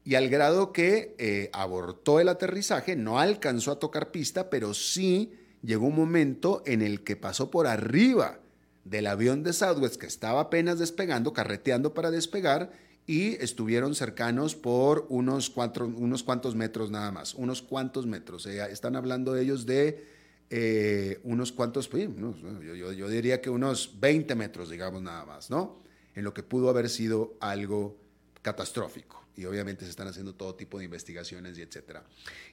[0.04, 5.32] y al grado que eh, abortó el aterrizaje, no alcanzó a tocar pista, pero sí
[5.62, 8.40] llegó un momento en el que pasó por arriba
[8.84, 12.72] del avión de Southwest, que estaba apenas despegando, carreteando para despegar,
[13.06, 18.46] y estuvieron cercanos por unos, cuatro, unos cuantos metros nada más, unos cuantos metros.
[18.46, 20.06] están hablando ellos de
[20.50, 25.88] eh, unos cuantos, yo, yo, yo, diría que unos 20 metros, digamos nada más, ¿no?
[26.18, 27.96] En lo que pudo haber sido algo
[28.42, 29.24] catastrófico.
[29.37, 32.02] Y obviamente se están haciendo todo tipo de investigaciones y etcétera.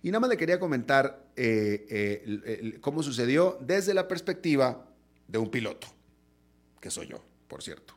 [0.04, 4.88] Y nada más le quería comentar eh, eh, cómo sucedió desde la perspectiva
[5.28, 5.88] de un piloto,
[6.80, 7.96] que soy yo, por cierto.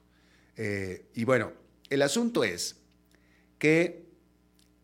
[0.56, 1.52] y bueno,
[1.90, 2.76] el asunto es
[3.58, 4.06] que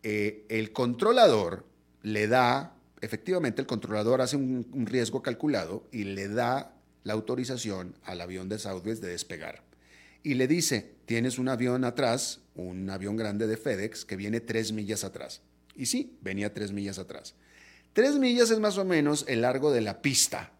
[0.03, 1.65] eh, el controlador
[2.03, 7.95] le da, efectivamente el controlador hace un, un, riesgo calculado y le da la autorización
[8.03, 9.64] al avión de Southwest de despegar.
[10.25, 14.73] Y le dice, tienes un avión atrás, un avión grande de FedEx que viene tres
[14.73, 15.41] millas atrás.
[15.75, 17.35] Y sí, venía tres millas atrás.
[17.93, 20.51] Tres millas es más o menos el largo de la pista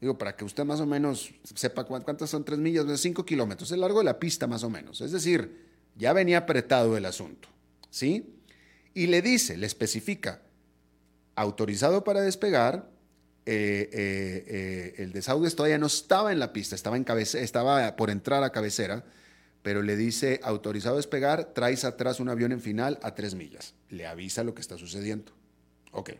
[0.00, 3.80] Digo, para que usted más o menos sepa cuántas son tres millas, cinco kilómetros, el
[3.80, 5.00] largo de la pista más o menos.
[5.00, 5.64] Es decir,
[5.96, 7.48] ya venía apretado el asunto,
[7.90, 8.34] ¿sí?
[8.92, 10.42] Y le dice, le especifica,
[11.34, 12.90] autorizado para despegar,
[13.48, 17.44] eh, eh, eh, el de Southwest todavía no estaba en la pista, estaba, en cabece
[17.44, 19.04] estaba por entrar a cabecera,
[19.62, 23.74] pero le dice, autorizado a despegar, traes atrás un avión en final a tres millas.
[23.88, 25.32] Le avisa lo que está sucediendo.
[25.92, 26.10] Ok.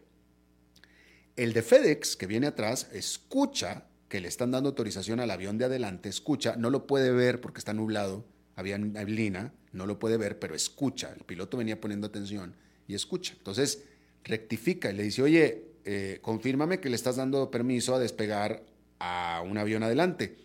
[1.35, 5.65] El de FedEx, que viene atrás, escucha que le están dando autorización al avión de
[5.65, 10.39] adelante, escucha, no lo puede ver porque está nublado, había neblina, no lo puede ver,
[10.39, 11.13] pero escucha.
[11.13, 12.55] El piloto venía poniendo atención
[12.87, 13.35] y escucha.
[13.37, 13.83] Entonces,
[14.23, 18.65] rectifica y le dice, oye, eh, confírmame que le estás dando permiso a despegar
[18.99, 20.37] a un avión adelante.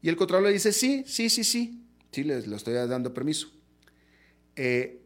[0.00, 3.50] Y el controlador le dice, sí, sí, sí, sí, sí, les lo estoy dando permiso.
[4.56, 5.02] Eh,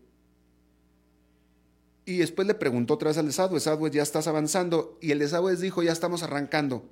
[2.07, 3.33] y después le preguntó otra vez al de
[3.91, 4.97] ya estás avanzando.
[5.01, 6.89] Y el de dijo, ya estamos arrancando.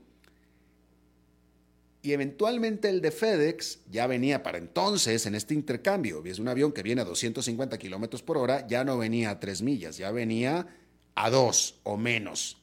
[2.02, 6.24] Y eventualmente el de FedEx ya venía para entonces en este intercambio.
[6.24, 9.62] Es un avión que viene a 250 kilómetros por hora, ya no venía a 3
[9.62, 10.66] millas, ya venía
[11.14, 12.60] a 2 o menos.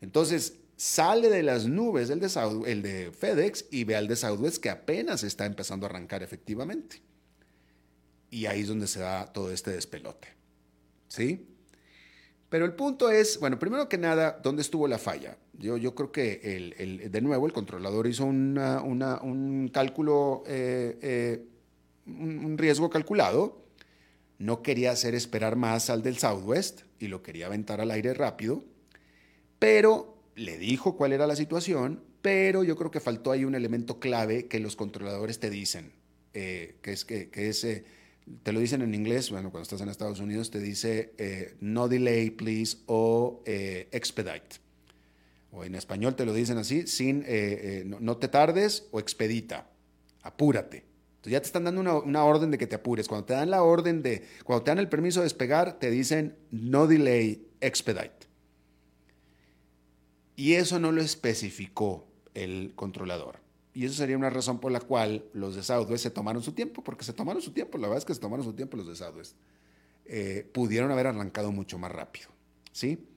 [0.00, 2.28] Entonces sale de las nubes el de,
[2.66, 7.00] el de FedEx y ve al de Southwest que apenas está empezando a arrancar efectivamente.
[8.30, 10.28] Y ahí es donde se da todo este despelote.
[11.08, 11.48] ¿Sí?
[12.48, 15.38] Pero el punto es, bueno, primero que nada, ¿dónde estuvo la falla?
[15.54, 21.44] Yo, yo creo que, el, de nuevo, el controlador hizo un cálculo, eh, eh,
[22.06, 23.64] un riesgo calculado.
[24.38, 28.64] No quería hacer esperar más al del Southwest y lo quería aventar al aire rápido,
[29.58, 34.00] pero le dijo cuál era la situación, pero yo creo que faltó ahí un elemento
[34.00, 35.92] clave que los controladores te dicen,
[36.32, 37.64] eh, que es que, que es
[38.42, 41.88] te lo dicen en inglés, bueno, cuando estás en Estados Unidos te dice eh, no
[41.88, 44.56] delay, please, o eh, expedite.
[45.50, 49.70] O en español te lo dicen así, sin, eh, no, te tardes o expedita,
[50.22, 50.84] apúrate.
[51.24, 53.08] Entonces ya te están dando una, orden de que te apures.
[53.08, 56.36] Cuando te dan la orden de, cuando te dan el permiso de despegar, te dicen
[56.50, 58.26] no delay, expedite.
[60.36, 63.36] Y eso no lo especificó el controlador.
[63.72, 65.62] Y eso sería una razón por la cual los de
[65.96, 68.44] se tomaron su tiempo, porque se tomaron su tiempo, la verdad es que se tomaron
[68.44, 69.06] su tiempo los de.
[70.04, 72.28] Eh, pudieron haber arrancado mucho más rápido,
[72.70, 73.08] ¿sí?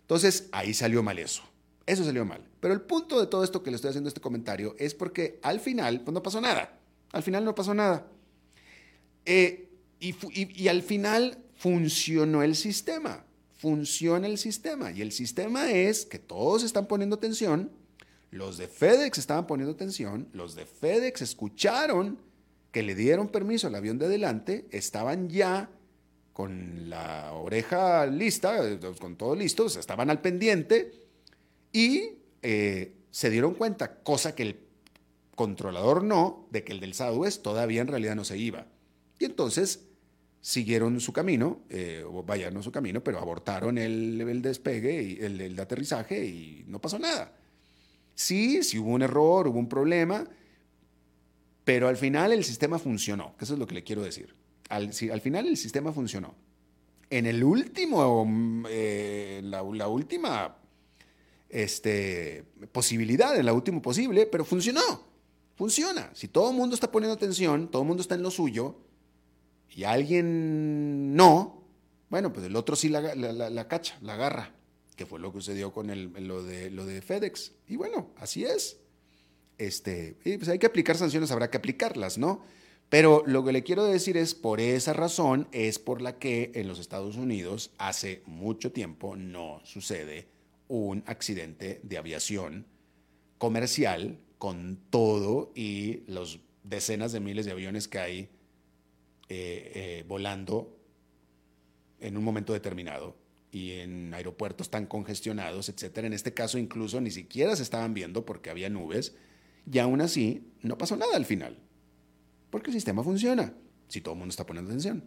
[0.00, 1.44] Entonces, ahí salió mal eso.
[1.86, 2.44] Eso salió mal.
[2.58, 5.60] Pero el punto de todo esto que le estoy haciendo este comentario es porque al
[5.60, 6.81] final, pues no pasó nada.
[7.12, 8.06] Al final no pasó nada.
[9.24, 9.68] Eh,
[10.00, 13.24] y, al final funcionó el sistema.
[13.54, 14.90] Funciona el sistema.
[14.90, 17.70] Y el sistema es que todos están poniendo atención
[18.32, 22.18] los de FedEx estaban poniendo atención, los de FedEx escucharon
[22.72, 25.68] que le dieron permiso al avión de adelante, estaban ya
[26.32, 28.58] con la oreja lista,
[28.98, 30.92] con todo listo, estaban al pendiente
[31.72, 34.56] y eh, se dieron cuenta, cosa que el
[35.34, 38.66] controlador no, de que el del Southwest todavía en realidad no se iba.
[39.18, 39.88] Y entonces
[40.40, 46.64] siguieron su camino, eh, o su camino, pero abortaron el, despegue, y el, aterrizaje y
[46.66, 47.32] no pasó nada.
[48.14, 50.28] Sí, sí hubo un error, hubo un problema,
[51.64, 54.34] pero al final el sistema funcionó, eso es lo que le quiero decir.
[54.68, 56.34] Al, al final el sistema funcionó.
[57.08, 60.56] En el último, eh, la, última
[61.48, 62.42] este,
[62.72, 65.11] posibilidad, en la última posible, pero funcionó.
[65.54, 66.10] Funciona.
[66.14, 68.76] Si todo el mundo está poniendo atención, todo el mundo está en lo suyo,
[69.70, 71.62] y alguien no,
[72.10, 74.54] bueno, pues el otro sí la, la cacha, la agarra
[74.96, 77.52] que fue lo que sucedió con el, lo, de, lo de FedEx.
[77.68, 78.78] Y bueno, así es.
[79.58, 82.44] Este, pues hay que aplicar sanciones, habrá que aplicarlas, ¿no?
[82.88, 86.68] Pero lo que le quiero decir es, por esa razón es por la que en
[86.68, 90.28] los Estados Unidos hace mucho tiempo no sucede
[90.68, 92.66] un accidente de aviación
[93.38, 98.28] comercial con todo y los decenas de miles de aviones que hay eh,
[99.28, 100.76] eh, volando
[102.00, 103.14] en un momento determinado
[103.52, 106.08] y en aeropuertos tan congestionados, etcétera.
[106.08, 109.14] En este caso incluso ni siquiera se estaban viendo porque había nubes
[109.70, 111.56] y aún así no pasó nada al final.
[112.50, 113.54] Porque el sistema funciona,
[113.86, 115.04] si todo el mundo está poniendo atención.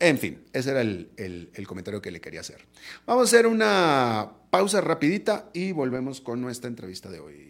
[0.00, 2.66] En fin, ese era el, el, comentario que le quería hacer.
[3.06, 7.49] Vamos a hacer una pausa rapidita y volvemos con nuestra entrevista de hoy.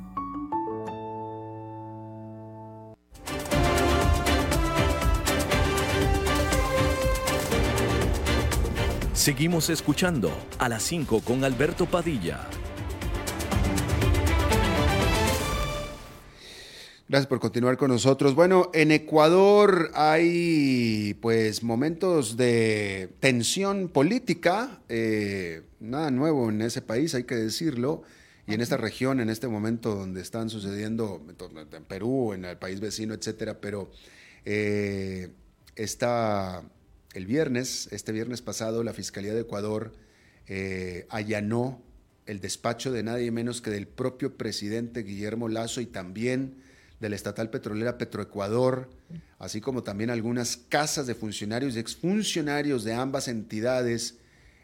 [9.21, 12.39] Seguimos escuchando a las 5 con Alberto Padilla.
[17.07, 18.33] Gracias por continuar con nosotros.
[18.33, 27.13] Bueno, en Ecuador hay pues momentos de tensión política, eh, nada nuevo en ese país,
[27.13, 28.01] hay que decirlo,
[28.47, 31.21] y en esta región, en este momento donde están sucediendo,
[31.71, 33.91] en Perú, en el país vecino, etcétera, pero
[34.45, 35.29] eh,
[35.75, 36.63] está
[37.13, 39.93] el viernes, este viernes pasado, la Fiscalía de Ecuador
[40.47, 41.81] eh, allanó
[42.25, 46.55] el despacho de nadie menos que del propio presidente Guillermo Lazo y también
[46.99, 48.89] de la estatal petrolera Petroecuador,
[49.39, 54.19] así como también algunas casas de funcionarios y exfuncionarios de ambas entidades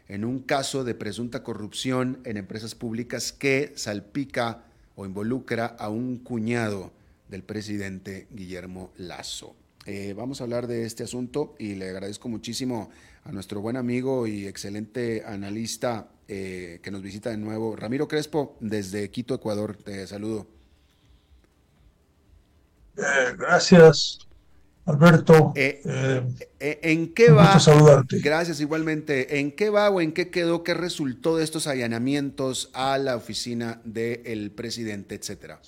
[0.06, 6.16] en un caso de presunta corrupción en empresas públicas que salpica o involucra a un
[6.18, 6.92] cuñado
[7.28, 9.54] del presidente Guillermo Lazo.
[9.90, 12.90] Eh, vamos a hablar de este asunto y le agradezco muchísimo
[13.24, 18.58] a nuestro buen amigo y excelente analista eh, que nos visita de nuevo, Ramiro Crespo,
[18.60, 19.78] desde Quito, Ecuador.
[19.78, 20.46] Te saludo.
[22.98, 24.18] Eh, gracias,
[24.84, 25.54] Alberto.
[25.56, 27.58] ¿En qué va?
[27.58, 28.18] saludarte.
[28.18, 29.40] Gracias igualmente.
[29.40, 33.80] ¿En qué va o en qué quedó, qué resultó de estos allanamientos a la oficina
[33.84, 35.62] del presidente, etcétera?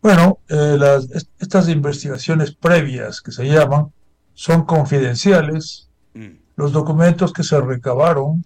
[0.00, 3.92] Bueno, eh, las- est- estas investigaciones previas que se llaman
[4.34, 5.88] son confidenciales.
[6.14, 8.44] Mm, Los documentos que se recabaron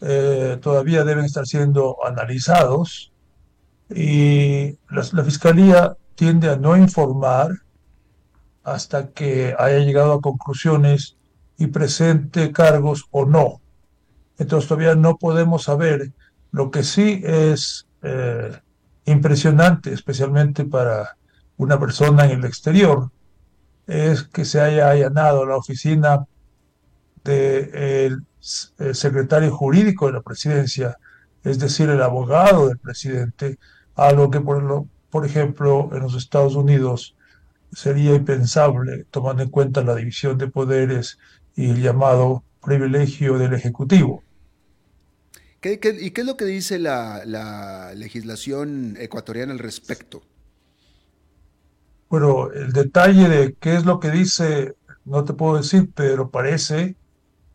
[0.00, 3.12] eh, todavía deben estar siendo analizados
[3.88, 7.50] y las- la Fiscalía tiende a no informar
[8.64, 11.16] hasta que haya llegado a conclusiones
[11.56, 13.60] y presente cargos o no.
[14.38, 16.12] Entonces todavía no podemos saber.
[16.50, 18.52] Lo que sí es eh,
[19.06, 21.16] impresionante, especialmente para
[21.56, 23.10] una persona en el exterior,
[23.86, 26.26] es que se haya allanado la oficina
[27.24, 28.24] del
[28.92, 30.96] secretario jurídico de la presidencia,
[31.42, 33.58] es decir, el abogado del presidente,
[33.94, 37.16] algo que, por, lo- por ejemplo, en los Estados Unidos
[37.72, 41.18] sería impensable, tomando en cuenta la división de poderes
[41.56, 44.24] y el llamado privilegio del Ejecutivo.
[45.64, 50.22] ¿Qué- qué- y qué es lo que dice la, la legislación ecuatoriana al respecto?
[52.08, 56.96] Bueno, el detalle de qué es lo que dice, no te puedo decir, pero parece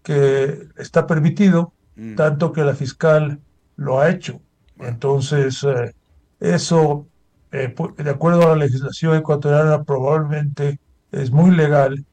[0.03, 3.43] que está permitido, Mm, tanto que la fiscal
[3.77, 4.41] lo ha hecho.
[4.77, 5.93] Entonces, eh,
[6.39, 7.09] eso,
[7.51, 10.79] eh, de acuerdo a la legislación ecuatoriana, probablemente
[11.11, 12.05] es muy legal,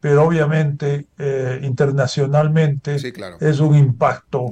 [0.00, 3.36] pero obviamente eh, internacionalmente Sí, claro.
[3.40, 4.46] es un impacto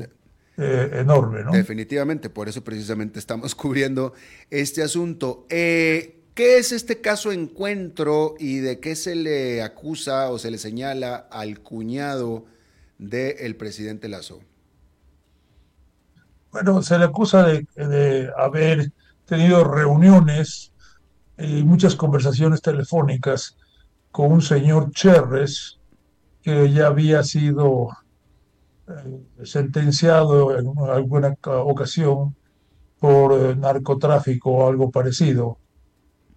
[0.60, 1.52] eh, enorme, ¿no?
[1.52, 4.12] Definitivamente, por eso precisamente estamos cubriendo
[4.50, 5.46] este asunto.
[5.48, 10.58] Eh, ¿Qué es este caso encuentro y de qué se le acusa o se le
[10.58, 12.46] señala al cuñado
[12.98, 14.40] del presidente Lazo?
[16.50, 18.90] Bueno, se le acusa de, de haber
[19.26, 20.72] tenido reuniones
[21.38, 23.56] y muchas conversaciones telefónicas
[24.10, 25.78] con un señor Cherres
[26.42, 27.90] que ya había sido
[29.44, 32.36] sentenciado en alguna ca- ocasión
[32.98, 35.58] por eh, narcotráfico o algo parecido.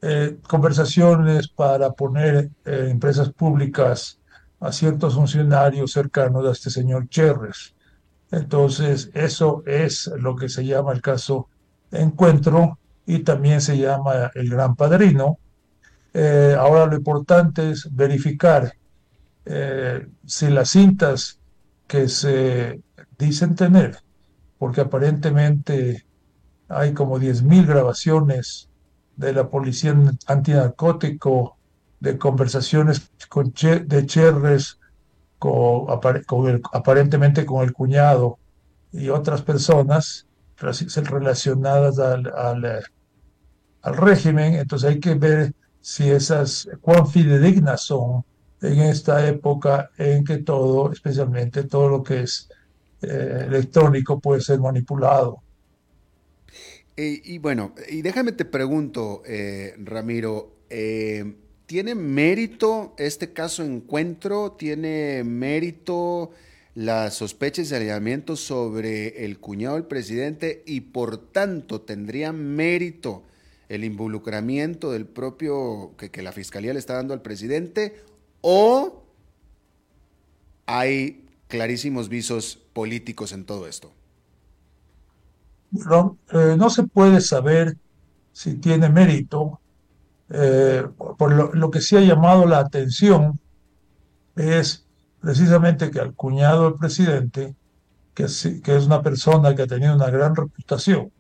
[0.02, 4.20] Eh, conversaciones para poner eh, empresas públicas
[4.60, 7.76] a ciertos funcionarios cercanos a este señor Cherres.
[8.32, 11.50] Entonces, eso es lo que se llama el caso
[11.92, 15.38] Encuentro y también se llama el Gran Padrino.
[16.14, 18.74] Eh, ahora lo importante es verificar
[19.46, 21.41] eh, si las cintas
[21.92, 22.82] que se
[23.18, 23.92] dicen tener,
[24.60, 26.06] porque aparentemente
[26.70, 28.70] hay como 10.000 grabaciones
[29.16, 29.96] de la policía
[30.28, 31.58] antinarcótico,
[32.00, 34.80] de conversaciones con de Cherres
[36.74, 38.40] aparentemente con el cuñado
[38.92, 40.28] y otras personas
[40.58, 42.84] relaci- relacionadas al, al,
[43.82, 44.56] al régimen.
[44.56, 48.24] Entonces hay que ver si esas, cuán fidedignas son
[48.62, 52.50] en esta época en que todo, especialmente todo lo que es
[53.02, 55.42] eh, electrónico, puede ser manipulado.
[56.96, 61.36] Y bueno, y déjame te pregunto, eh, Ramiro, eh,
[61.66, 64.52] ¿tiene mérito este caso encuentro?
[64.52, 66.30] ¿Tiene mérito
[66.76, 73.24] las sospechas y allanamientos sobre el cuñado del presidente y por tanto tendría mérito
[73.68, 77.96] el involucramiento del propio que la fiscalía le está dando al presidente
[78.42, 79.04] o
[80.66, 83.92] hay clarísimos visos políticos en todo esto?
[85.74, 87.78] Eh, no se puede saber
[88.34, 89.60] si tiene mérito.
[90.30, 90.86] eh,
[91.18, 93.40] por lo, que sí ha llamado la atención
[94.36, 94.88] es
[95.20, 97.56] precisamente que al cuñado del presidente,
[98.14, 98.26] que
[98.64, 101.12] que es una persona que ha tenido una gran reputación,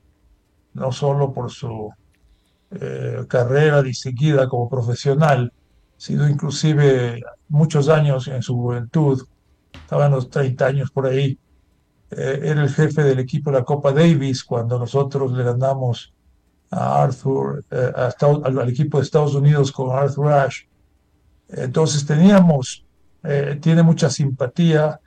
[0.73, 1.91] no solo por su
[2.71, 5.51] eh, carrera distinguida como profesional,
[6.01, 9.21] sino inclusive muchos años en su juventud,
[9.71, 11.37] estaba en los 30 años por ahí,
[12.09, 16.11] eh, era el jefe del equipo de la Copa Davis cuando nosotros le ganamos
[16.71, 20.67] a Arthur, eh, a Estados- al, al equipo de Estados Unidos con Arthur Ashe.
[21.49, 22.83] Entonces teníamos,
[23.23, 24.99] eh, tiene mucha simpatía,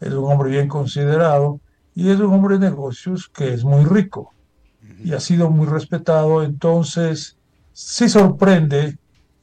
[0.00, 1.60] es un hombre bien considerado
[1.94, 4.32] y es un hombre de negocios que es muy rico
[5.04, 6.42] y ha sido muy respetado.
[6.42, 7.38] Entonces,
[7.72, 8.98] sí sorprende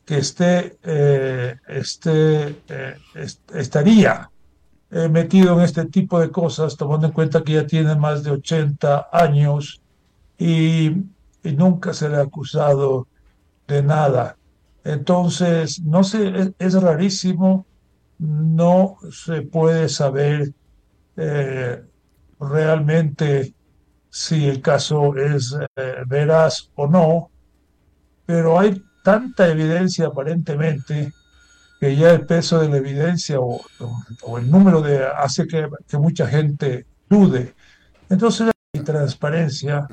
[0.06, 4.30] que esté, eh, esté, eh, est- estaría
[4.92, 8.32] eh, metido en este tipo de cosas, tomando en cuenta que ya tiene más de
[8.32, 9.82] 80 años
[10.38, 10.92] y,
[11.44, 13.08] nunca se le ha acusado
[13.68, 14.38] de nada.
[14.84, 17.68] Entonces, no sé, es, rarísimo,
[18.20, 20.54] no se puede saber
[22.40, 23.56] realmente
[24.10, 25.56] si el caso es
[26.08, 27.32] veraz o no,
[28.26, 31.14] pero hay tanta evidencia aparentemente
[31.80, 33.62] que ya el peso de la evidencia o,
[34.24, 37.56] o el número de hace que, que mucha gente dude.
[38.10, 39.88] Entonces hay transparencia.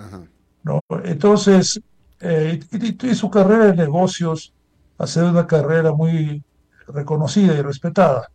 [0.64, 0.80] ¿no?
[1.04, 1.80] Entonces,
[2.20, 4.52] eh, y, y su carrera de negocios
[4.98, 6.42] ha sido una carrera muy
[6.88, 8.28] reconocida y respetada.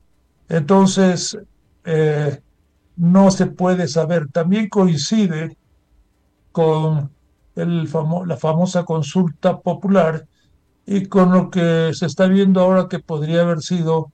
[0.50, 1.38] Entonces,
[1.86, 2.40] eh,
[2.96, 4.28] no se puede saber.
[4.32, 5.58] También coincide
[6.52, 7.12] con
[7.56, 10.26] el famo- la famosa consulta popular
[10.86, 14.12] y con lo que se está viendo ahora que podría haber sido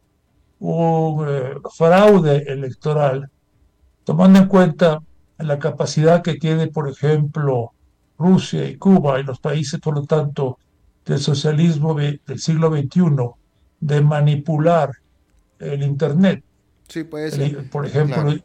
[0.60, 3.30] un eh, fraude electoral,
[4.04, 5.00] tomando en cuenta
[5.38, 7.72] la capacidad que tiene, por ejemplo,
[8.18, 10.60] Rusia y Cuba y los países, por lo tanto,
[11.06, 13.36] del socialismo de- del siglo XXI,
[13.80, 14.92] de manipular
[15.60, 16.44] el Internet.
[16.90, 17.70] Sí, puede El- ser.
[17.70, 18.40] por ejemplo, Claro.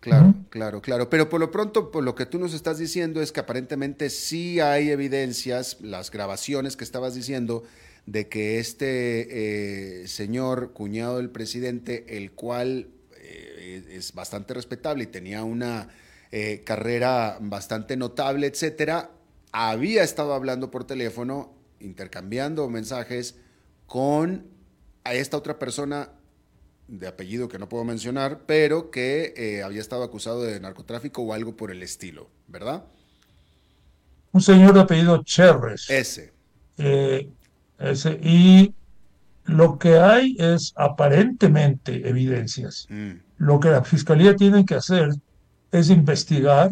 [0.00, 1.10] Claro, claro, claro.
[1.10, 4.60] Pero por lo pronto, por lo que tú nos estás diciendo es que aparentemente sí
[4.60, 7.64] hay evidencias, las grabaciones que estabas diciendo,
[8.06, 15.08] de que este eh, señor, cuñado del presidente, el cual eh, es bastante respetable y
[15.08, 15.88] tenía una
[16.30, 19.10] eh, carrera bastante notable, etcétera,
[19.52, 23.36] había estado hablando por teléfono, intercambiando mensajes
[23.86, 24.46] con
[25.04, 26.10] a esta otra persona
[26.88, 31.32] de apellido que no puedo mencionar, pero que eh, había estado acusado de narcotráfico o
[31.32, 32.84] algo por el estilo, ¿verdad?
[34.32, 35.88] un señor de apellido Cherres.
[35.90, 36.32] Ese.
[36.76, 37.28] Eh,
[37.78, 38.74] ese, y
[39.44, 42.86] lo que hay es aparentemente evidencias.
[42.88, 45.10] Mm, Lo que la fiscalía tiene que hacer
[45.72, 46.70] es investigar,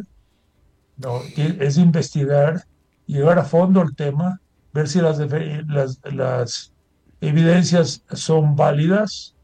[0.96, 1.22] ¿no?
[1.36, 2.66] Es investigar,
[3.06, 4.40] llegar a fondo al tema,
[4.72, 6.72] ver si las, las, las
[7.20, 9.36] evidencias son válidas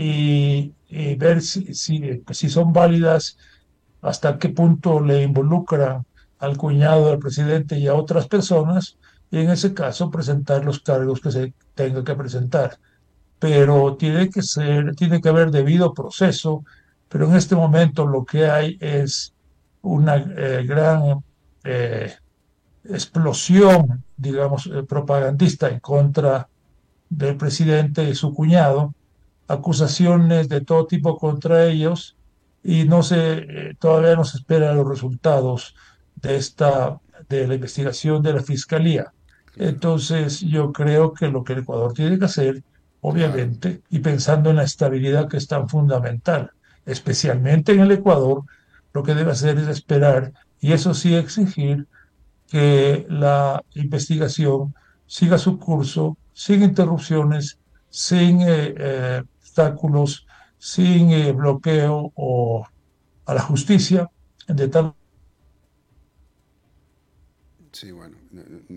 [0.00, 0.74] y,
[1.16, 3.36] ver si, si, son válidas,
[4.00, 6.06] hasta qué punto le involucran
[6.38, 8.96] al cuñado del presidente y a otras personas,
[9.30, 12.78] y en ese caso presentar los cargos que se tenga que presentar.
[13.38, 16.64] Pero tiene que ser, tiene que haber debido proceso,
[17.08, 19.34] pero en este momento lo que hay es
[19.82, 21.22] una eh, gran
[21.64, 22.12] eh,
[22.84, 26.48] explosión, digamos, eh, propagandista en contra
[27.10, 28.94] del presidente y su cuñado,
[29.50, 32.16] acusaciones de todo tipo contra ellos
[32.62, 35.74] y no se, eh, todavía no se esperan los resultados
[36.16, 39.12] de esta, de la investigación de la fiscalía.
[39.56, 42.62] Entonces, yo creo que lo que el Ecuador tiene que hacer,
[43.00, 46.50] obviamente, y pensando en la estabilidad que es tan fundamental,
[46.86, 48.44] especialmente en el Ecuador,
[48.92, 51.86] lo que debe hacer es esperar y eso sí exigir
[52.48, 54.74] que la investigación
[55.06, 60.26] siga su curso sin interrupciones, sin eh, eh, obstáculos,
[60.58, 62.64] sin eh, bloqueo o
[63.26, 64.08] a la justicia,
[64.48, 64.94] de tal
[67.72, 68.16] Sí, bueno,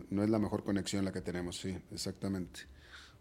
[0.10, 2.62] no, es la mejor conexión la que tenemos, sí, exactamente.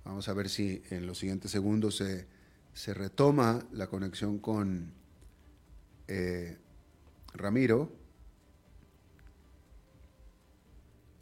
[0.05, 2.26] Vamos a ver si en los siguientes segundos se,
[2.74, 4.92] se retoma la conexión con
[6.09, 6.59] eh,
[7.34, 7.90] Ramiro.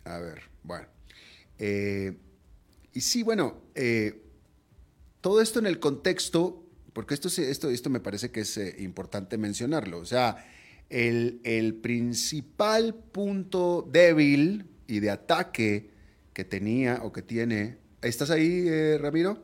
[0.04, 0.86] A ver, bueno.
[1.58, 2.16] Eh,
[2.92, 4.29] y sí, bueno, eh,
[5.20, 9.38] todo esto en el contexto, porque esto, esto, esto me parece que es eh, importante
[9.38, 9.98] mencionarlo.
[9.98, 10.44] O sea,
[10.88, 15.90] el, el principal punto débil y de ataque
[16.32, 17.78] que tenía o que tiene.
[18.02, 19.38] ¿Estás ahí, eh, Ramiro?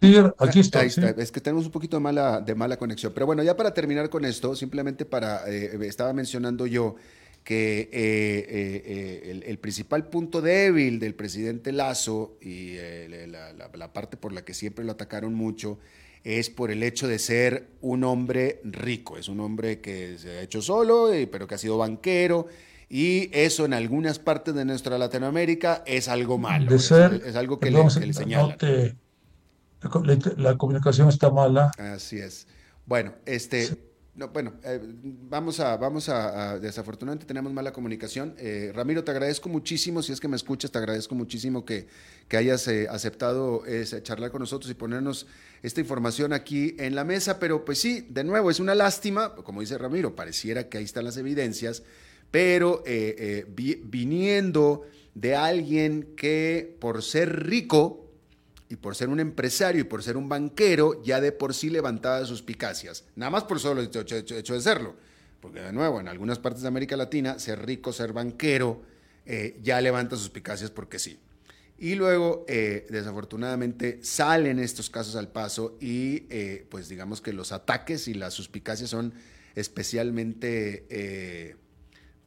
[0.00, 0.82] Sí, aquí estoy.
[0.82, 1.00] Ahí sí.
[1.00, 1.22] está.
[1.22, 3.12] Es que tenemos un poquito de mala, de mala conexión.
[3.14, 6.96] Pero bueno, ya para terminar con esto, simplemente para, eh, estaba mencionando yo
[7.44, 12.76] que eh, eh, eh, el, el principal punto débil del presidente Lazo y
[13.28, 15.78] la, la- la parte por la que siempre lo atacaron mucho
[16.24, 19.18] es por el hecho de ser un hombre rico.
[19.18, 22.46] Es un hombre que se ha hecho solo, pero que ha sido banquero.
[22.88, 26.70] Y eso en algunas partes de nuestra Latinoamérica es algo malo.
[26.70, 28.58] De ser, es algo que, perdón, le, que le no señalan.
[28.58, 28.94] te-
[30.04, 31.72] la, la comunicación está mala.
[31.78, 32.46] Así es.
[32.86, 33.68] Bueno, este,
[34.14, 34.78] no, bueno, eh,
[35.28, 38.34] vamos a, vamos a, desafortunadamente tenemos mala comunicación.
[38.38, 41.86] Eh, Ramiro, te agradezco muchísimo, si es que me escuchas, te agradezco muchísimo que,
[42.28, 43.62] que hayas eh, aceptado
[44.02, 45.26] charlar con nosotros y ponernos
[45.62, 49.62] esta información aquí en la mesa, pero pues sí, de nuevo, es una lástima, como
[49.62, 51.82] dice Ramiro, pareciera que ahí están las evidencias,
[52.30, 52.82] pero
[53.54, 54.82] vi- viniendo
[55.14, 58.01] de alguien que por ser rico,
[58.72, 62.24] y por ser un empresario y por ser un banquero, ya de por sí levantaba
[62.24, 63.04] suspicacias.
[63.16, 64.96] Nada más por solo hecho, hecho- hecho- hecho de serlo.
[65.42, 68.80] Porque de nuevo, en algunas partes de América Latina, ser rico, ser banquero,
[69.26, 71.20] eh, ya levanta suspicacias porque sí.
[71.76, 77.52] Y luego, eh, desafortunadamente, salen estos casos al paso y eh, pues digamos que los
[77.52, 79.12] ataques y las suspicacias son
[79.54, 80.86] especialmente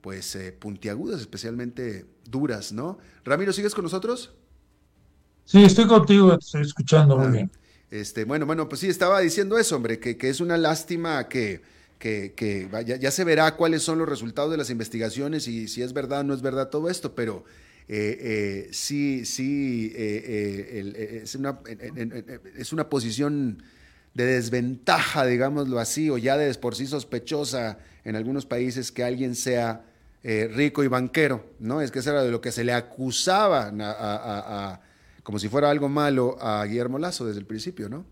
[0.01, 2.99] pues puntiagudas, especialmente duras, ¿no?
[3.23, 4.35] Ramiro, ¿sigues con nosotros?
[5.45, 7.51] Sí, estoy contigo, estoy escuchando muy Ah, bien.
[7.91, 11.61] Este, bueno, bueno, pues sí, estaba diciendo eso, hombre, que, que es una lástima que,
[11.99, 15.81] que, que vaya- ya se verá cuáles son los resultados de las investigaciones y si
[15.83, 17.45] es verdad o no es verdad todo esto, pero
[17.87, 18.17] eh,
[18.67, 21.59] eh, sí, sí, eh, el- es, una,
[22.57, 23.63] es una posición
[24.15, 29.35] de desventaja, digámoslo así, o ya de por sí sospechosa en algunos países que alguien
[29.35, 29.83] sea
[30.23, 31.81] rico y banquero, ¿no?
[31.81, 34.81] Es que eso era de lo que se le acusaba a- a- a- a-
[35.25, 38.05] como si fuera algo malo a Guillermo Lazo desde el principio, ¿no?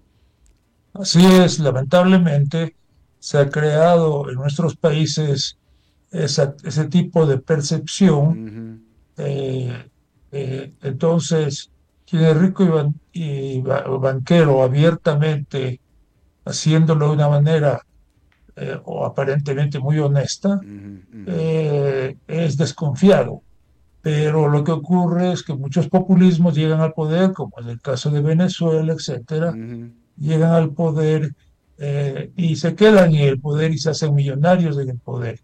[0.94, 2.76] Así es, lamentablemente
[3.20, 5.58] se ha creado en nuestros países
[6.12, 8.18] esa- ese tipo de percepción.
[9.18, 9.90] eh,
[10.32, 11.70] eh, entonces,
[12.08, 15.80] quien es rico y, ban- y ba- banquero abiertamente,
[16.46, 17.80] haciéndolo de una manera
[18.56, 20.60] eh, o aparentemente muy honesta,
[22.28, 23.42] es desconfiado.
[24.04, 28.12] Pero lo que ocurre es que muchos populismos llegan al poder, como en el caso
[28.12, 29.56] de Venezuela, etcétera,
[30.18, 31.34] llegan al poder
[31.78, 35.40] eh, y se quedan en el poder y se hacen millonarios en el poder.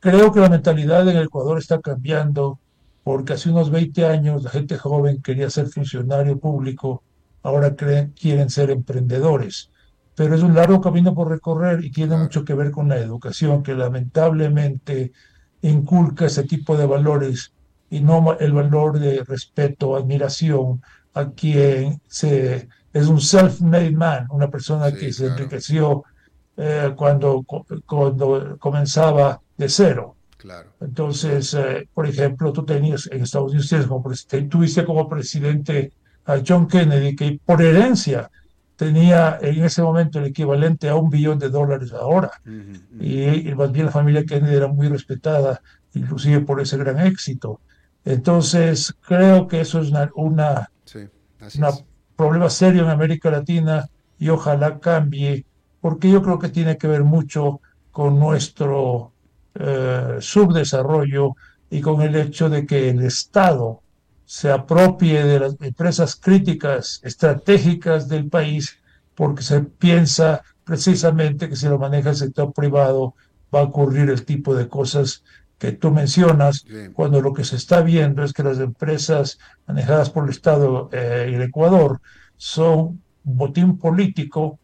[0.00, 2.58] Creo que la mentalidad en el Ecuador está cambiando
[3.04, 7.02] porque hace unos 20 años la gente joven quería ser funcionario público,
[7.42, 9.70] ahora creen, quieren ser emprendedores.
[10.14, 13.62] Pero es un largo camino por recorrer y tiene mucho que ver con la educación,
[13.62, 15.12] que lamentablemente
[15.60, 17.51] inculca ese tipo de valores
[17.92, 20.80] y no el valor de respeto, admiración
[21.12, 26.02] a quien se, es un self-made man, una persona que se enriqueció
[26.56, 27.44] eh, cuando,
[27.84, 30.16] cuando comenzaba de cero.
[30.38, 30.70] Claro.
[30.80, 34.10] Entonces, eh, por ejemplo, tú tenías en Estados Unidos, como,
[34.48, 35.92] tuviste como presidente
[36.24, 38.30] a John Kennedy, que por herencia
[38.74, 42.30] tenía en ese momento el equivalente a un billón de dólares ahora.
[42.98, 45.60] Y, y más bien la familia Kennedy era muy respetada,
[45.92, 47.60] inclusive por ese gran éxito.
[48.04, 51.08] Entonces, creo que eso es una, una, Sí,
[51.40, 51.84] así una es.
[52.16, 53.88] problema serio en América Latina
[54.18, 55.46] y ojalá cambie,
[55.80, 59.12] porque yo creo que tiene que ver mucho con nuestro
[59.54, 61.34] eh, subdesarrollo
[61.70, 63.82] y con el hecho de que el Estado
[64.24, 68.78] se apropie de las empresas críticas estratégicas del país
[69.14, 73.14] porque se piensa precisamente que si lo maneja el sector privado
[73.54, 75.22] va a ocurrir el tipo de cosas
[75.62, 76.54] que tú mencionas,
[76.96, 79.38] cuando lo que se está viendo es que las empresas
[79.68, 82.00] manejadas por el Estado eh, y el Ecuador
[82.36, 84.58] son botín político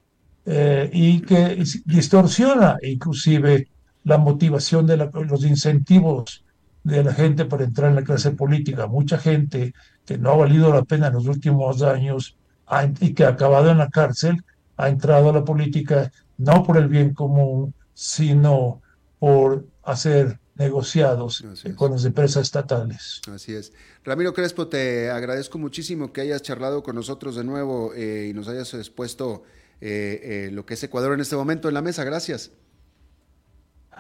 [0.44, 1.40] eh, y que
[1.84, 3.68] distorsiona inclusive
[4.11, 6.44] la motivación de la- los incentivos
[6.82, 8.86] de la gente para entrar en la clase política.
[8.88, 9.72] Mucha gente
[10.07, 12.36] que no ha valido la pena en los últimos años
[12.66, 14.34] ha- y que ha acabado en la cárcel
[14.76, 18.80] ha entrado a la política no por el bien común, sino
[19.18, 21.44] por hacer negociados
[21.76, 23.22] con las empresas estatales.
[23.32, 23.72] Así es.
[24.04, 28.48] Ramiro Crespo, te agradezco muchísimo que hayas charlado con nosotros de nuevo eh, y nos
[28.48, 29.42] hayas expuesto
[29.80, 32.04] eh, eh, lo que es Ecuador en este momento en la mesa.
[32.04, 32.50] Gracias.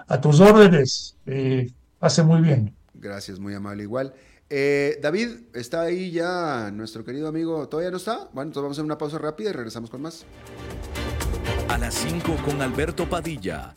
[0.06, 2.74] A tus órdenes, eh, hace muy bien.
[2.94, 4.14] Gracias, muy amable igual.
[4.50, 7.68] Eh, David, ¿está ahí ya nuestro querido amigo?
[7.68, 8.28] ¿Todavía no está?
[8.32, 10.24] Bueno, entonces vamos a hacer una pausa rápida y regresamos con más.
[11.68, 13.76] A las 5 con Alberto Padilla,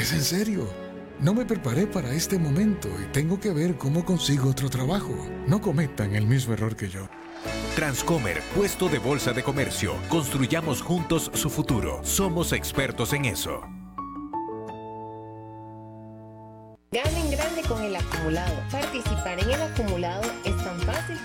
[0.00, 0.66] Es en serio.
[1.18, 5.14] No me preparé para este momento y tengo que ver cómo consigo otro trabajo.
[5.46, 7.06] No cometan el mismo error que yo.
[7.76, 9.92] Transcomer, puesto de bolsa de comercio.
[10.08, 12.00] Construyamos juntos su futuro.
[12.02, 13.60] Somos expertos en eso.
[16.90, 18.54] Ganen grande con el acumulado.
[18.72, 20.29] Participar en el acumulado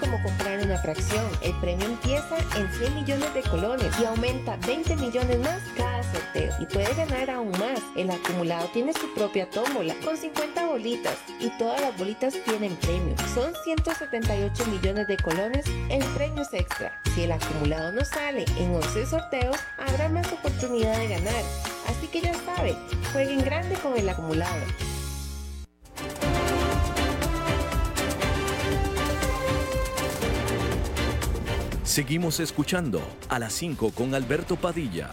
[0.05, 1.25] como comprar una fracción.
[1.41, 6.53] El premio empieza en 100 millones de colones y aumenta 20 millones más cada sorteo.
[6.59, 7.79] Y puede ganar aún más.
[7.95, 13.15] El acumulado tiene su propia tómbola con 50 bolitas y todas las bolitas tienen premio.
[13.33, 17.01] Son 178 millones de colones en premios extra.
[17.15, 21.43] Si el acumulado no sale en 11 sorteos, habrá más oportunidad de ganar.
[21.87, 22.75] Así que ya sabe,
[23.11, 24.61] jueguen grande con el acumulado.
[31.95, 35.11] Seguimos escuchando a las 5 con Alberto Padilla.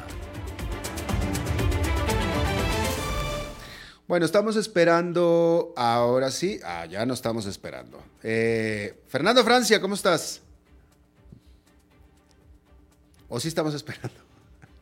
[4.09, 8.03] Bueno, estamos esperando, ahora sí, ah, ya no estamos esperando.
[8.25, 10.41] Eh, Fernando Francia, ¿cómo estás?
[13.29, 14.19] ¿O sí estamos esperando?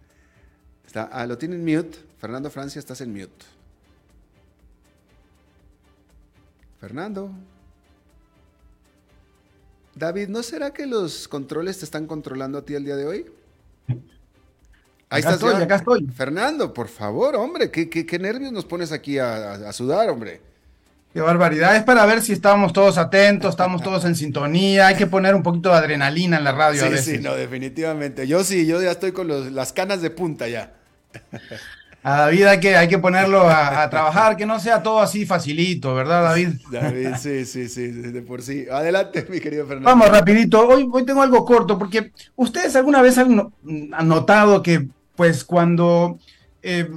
[0.86, 1.98] Está, ah, lo tienen mute.
[2.18, 3.44] Fernando Francia, estás en mute.
[6.80, 7.30] Fernando.
[9.95, 13.26] David, ¿no será que los controles te están controlando a ti el día de hoy?
[15.12, 16.07] Ahí Acá estás estoy, acá estoy.
[16.07, 20.09] Fernando, por favor, hombre, ¿qué, qué- qué nervios nos pones aquí a, a- a sudar,
[20.09, 20.41] hombre?
[21.12, 21.74] Qué barbaridad.
[21.74, 24.86] Es para ver si estamos todos atentos, estamos todos en sintonía.
[24.86, 27.16] Hay que poner un poquito de adrenalina en la radio a Sí, veces.
[27.16, 28.28] sí, no, definitivamente.
[28.28, 30.72] Yo sí, yo ya estoy con los- las canas de punta ya.
[32.03, 35.26] A David hay que, hay que ponerlo a, a trabajar, que no sea todo así
[35.26, 36.48] facilito, ¿verdad, David?
[36.70, 38.64] David, sí, sí, sí, de por sí.
[38.72, 39.90] Adelante, mi querido Fernando.
[39.90, 40.66] Vamos rapidito.
[40.66, 43.53] Hoy, hoy tengo algo corto porque ustedes alguna vez han
[44.05, 46.18] notado que pues cuando
[46.62, 46.90] eh,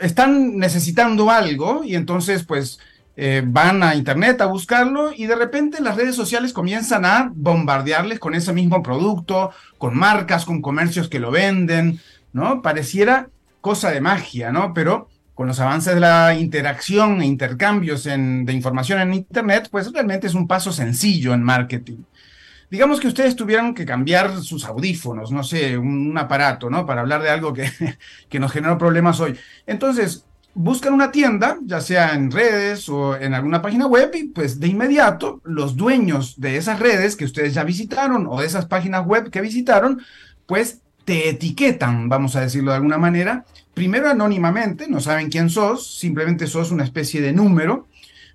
[0.00, 2.80] están necesitando algo y entonces pues
[3.16, 8.18] eh, van a internet a buscarlo y de repente las redes sociales comienzan a bombardearles
[8.18, 12.00] con ese mismo producto, con marcas, con comercios que lo venden,
[12.32, 12.62] ¿no?
[12.62, 13.28] Pareciera
[13.68, 14.72] cosa de magia, ¿no?
[14.72, 20.26] Pero con los avances de la interacción e intercambios de información en Internet, pues realmente
[20.26, 21.98] es un paso sencillo en marketing.
[22.70, 26.86] Digamos que ustedes tuvieron que cambiar sus audífonos, no sé, un, un aparato, ¿no?
[26.86, 27.70] Para hablar de algo que,
[28.30, 29.38] que nos generó problemas hoy.
[29.66, 34.58] Entonces, buscan una tienda, ya sea en redes o en alguna página web, y pues
[34.58, 39.04] de inmediato los dueños de esas redes que ustedes ya visitaron o de esas páginas
[39.04, 40.00] web que visitaron,
[40.46, 45.98] pues te etiquetan, vamos a decirlo de alguna manera, primero anónimamente, no saben quién sos,
[45.98, 47.86] simplemente sos una especie de número,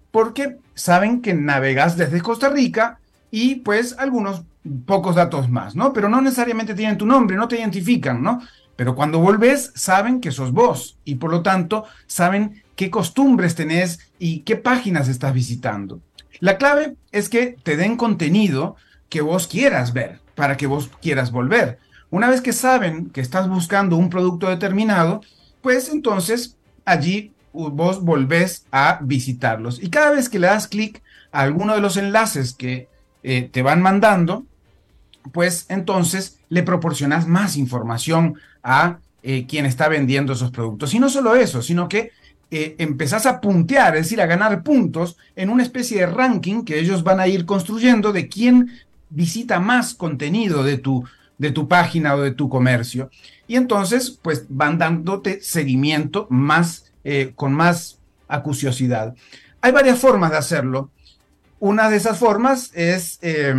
[0.10, 2.98] porque saben que navegas desde Costa Rica
[3.30, 4.42] y pues algunos
[4.88, 5.94] pocos datos más, ¿no?
[5.94, 8.42] Pero no necesariamente tienen tu nombre, no te identifican, ¿no?
[8.76, 14.00] Pero cuando volvés, saben que sos vos y por lo tanto saben qué costumbres tenés
[14.18, 16.02] y qué páginas estás visitando.
[16.40, 18.78] La clave es que te den contenido
[19.10, 21.78] que vos quieras ver, para que vos quieras volver.
[22.14, 25.22] Una vez que saben que estás buscando un producto determinado,
[25.64, 26.56] pues entonces
[26.86, 29.82] allí vos volvés a visitarlos.
[29.82, 31.02] Y cada vez que le das clic
[31.32, 32.88] a alguno de los enlaces que
[33.24, 34.46] eh, te van mandando,
[35.32, 40.94] pues entonces le proporcionas más información a eh, quien está vendiendo esos productos.
[40.94, 42.12] Y no solo eso, sino que
[42.52, 46.78] eh, empezás a puntear, es decir, a ganar puntos en una especie de ranking que
[46.78, 48.70] ellos van a ir construyendo de quién
[49.10, 51.06] visita más contenido de tu,
[51.38, 53.10] de tu página o de tu comercio.
[53.48, 59.16] Y entonces, pues van dándote seguimiento más, eh, con más acuciosidad.
[59.62, 60.90] Hay varias formas de hacerlo.
[61.60, 63.56] Una de esas formas es eh,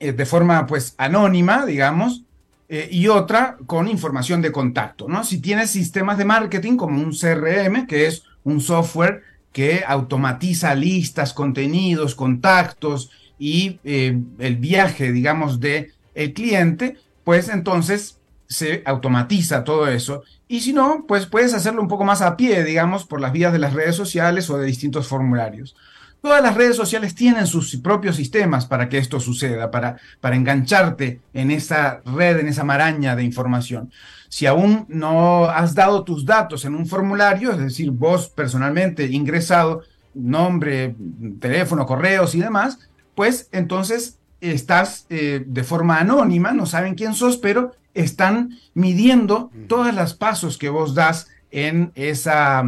[0.00, 2.24] eh, de forma pues anónima, digamos,
[2.70, 5.22] eh, y otra con información de contacto, ¿no?
[5.22, 11.34] Si tienes sistemas de marketing como un CRM, que es un software que automatiza listas,
[11.34, 20.22] contenidos, contactos y el viaje, digamos, de el cliente, pues entonces se automatiza todo eso.
[20.48, 23.52] Y si no, pues puedes hacerlo un poco más a pie, digamos, por las vías
[23.52, 25.76] de las redes sociales o de distintos formularios.
[26.22, 31.20] Todas las redes sociales tienen sus propios sistemas para que esto suceda, para, para engancharte
[31.34, 33.92] en esa red, en esa maraña de información.
[34.28, 39.82] Si aún no has dado tus datos en un formulario, es decir, vos personalmente ingresado,
[40.14, 40.96] nombre,
[41.38, 42.78] teléfono, correos y demás,
[43.14, 49.94] pues entonces estás eh, de forma anónima, no saben quién sos, pero están midiendo todas
[49.94, 52.60] las pasos que vos das en esa,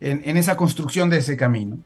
[0.00, 1.78] en, en esa construcción de ese camino.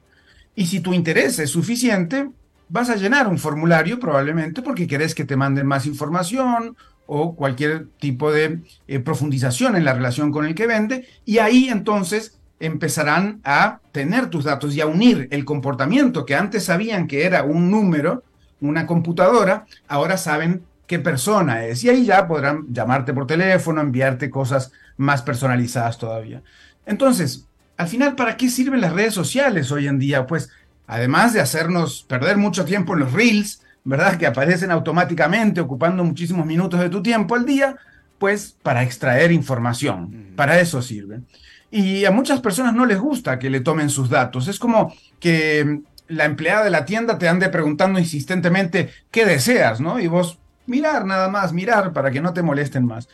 [0.54, 2.28] Y si tu interés es suficiente,
[2.68, 6.76] vas a llenar un formulario probablemente porque querés que te manden más información
[7.06, 11.68] o cualquier tipo de eh, profundización en la relación con el que vende y ahí
[11.68, 17.24] entonces empezarán a tener tus datos y a unir el comportamiento que antes sabían que
[17.24, 18.22] era un número,
[18.60, 24.28] una computadora, ahora saben qué persona es y ahí ya podrán llamarte por teléfono, enviarte
[24.28, 26.42] cosas más personalizadas todavía.
[26.84, 27.46] Entonces,
[27.76, 30.26] al final, ¿para qué sirven las redes sociales hoy en día?
[30.26, 30.50] Pues
[30.86, 34.18] además de hacernos perder mucho tiempo en los reels, ¿verdad?
[34.18, 37.76] Que aparecen automáticamente ocupando muchísimos minutos de tu tiempo al día,
[38.18, 40.32] pues para extraer información.
[40.36, 41.24] Para eso sirven.
[41.70, 44.48] Y a muchas personas no les gusta que le tomen sus datos.
[44.48, 50.00] Es como que la empleada de la tienda te ande preguntando insistentemente qué deseas, ¿no?
[50.00, 53.08] Y vos mirar nada más, mirar para que no te molesten más.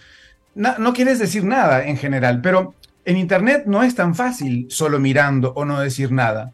[0.55, 2.75] no quieres decir nada en general, pero
[3.05, 6.53] en Internet no es tan fácil solo mirando o no decir nada.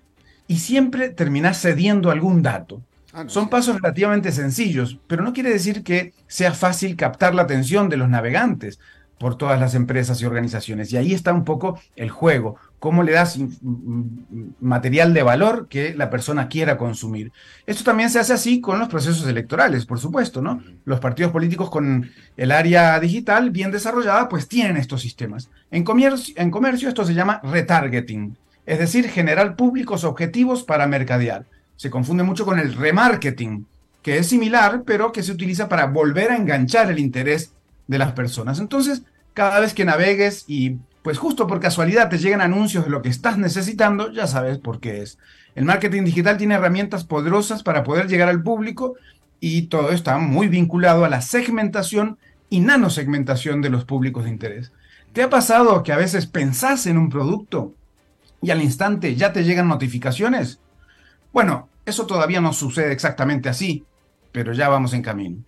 [0.49, 2.83] Y siempre terminás cediendo algún dato.
[3.13, 7.89] Ah, Son pasos relativamente sencillos, pero no quiere decir que sea fácil captar la atención
[7.89, 8.79] de los navegantes
[9.23, 10.93] por todas las empresas y organizaciones.
[10.93, 13.39] Y ahí está un poco el juego, cómo le das
[14.61, 17.31] material de valor que la persona quiera consumir.
[17.65, 20.61] Esto también se hace así con los procesos electorales, por supuesto, ¿no?
[20.85, 25.51] Los partidos políticos con el área digital bien desarrollada, pues tienen estos sistemas.
[25.71, 31.47] En comercio, en comercio esto se llama retargeting, es decir, generar públicos objetivos para mercadear.
[31.77, 33.67] Se confunde mucho con el remarketing,
[34.03, 37.53] que es similar, pero que se utiliza para volver a enganchar el interés
[37.87, 38.59] de las personas.
[38.59, 39.05] Entonces,
[39.35, 43.09] cada vez que navegues y pues justo por casualidad te llegan anuncios de lo que
[43.09, 45.19] estás necesitando, ya sabes por qué es.
[45.55, 48.95] El marketing digital tiene herramientas poderosas para poder llegar al público
[49.41, 52.19] y todo está muy vinculado a la segmentación
[52.49, 54.73] y nanosegmentación de los públicos de interés.
[55.13, 57.75] ¿Te ha pasado que a veces pensás en un producto
[58.41, 60.61] y al instante ya te llegan notificaciones?
[61.33, 63.85] Bueno, eso todavía no sucede exactamente así,
[64.31, 65.39] pero ya vamos en camino.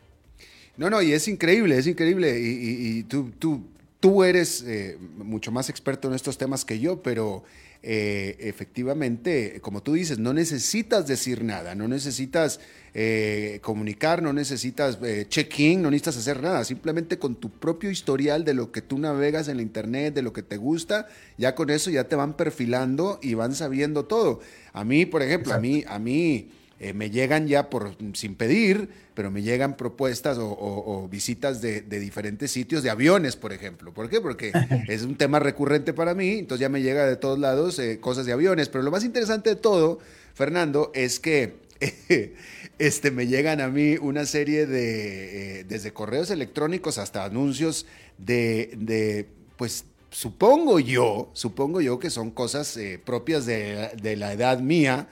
[0.76, 2.38] No, no, y es increíble, es increíble.
[2.40, 3.64] Y, tú, tú,
[4.04, 7.42] tú eres eh, mucho más experto en estos temas que yo, pero
[7.82, 12.60] eh, efectivamente, como tú dices, no necesitas decir nada, no necesitas
[12.92, 14.98] eh, comunicar, no necesitas
[15.30, 19.48] check-in, no necesitas hacer nada, simplemente con tu propio historial de lo que tú navegas
[19.48, 23.18] en la internet, de lo que te gusta, ya con eso ya te van perfilando
[23.22, 24.42] y van sabiendo todo.
[24.74, 26.50] A mí, por ejemplo, a mí, a mí
[26.84, 32.50] eh, me llegan ya por sin pedir, pero me llegan propuestas o, visitas de, diferentes
[32.50, 33.94] sitios, de aviones, por ejemplo.
[33.94, 34.20] ¿Por qué?
[34.20, 34.52] Porque
[34.88, 38.26] es un tema recurrente para mí, entonces ya me llega de todos lados eh, cosas
[38.26, 38.68] de aviones.
[38.68, 39.98] Pero lo más interesante de todo,
[40.34, 41.54] Fernando, es que
[42.78, 47.86] este, me llegan a mí una serie de, eh, desde correos electrónicos hasta anuncios
[48.18, 49.26] de, de
[49.56, 55.08] pues supongo yo, supongo yo que son cosas propias de, de la edad mía,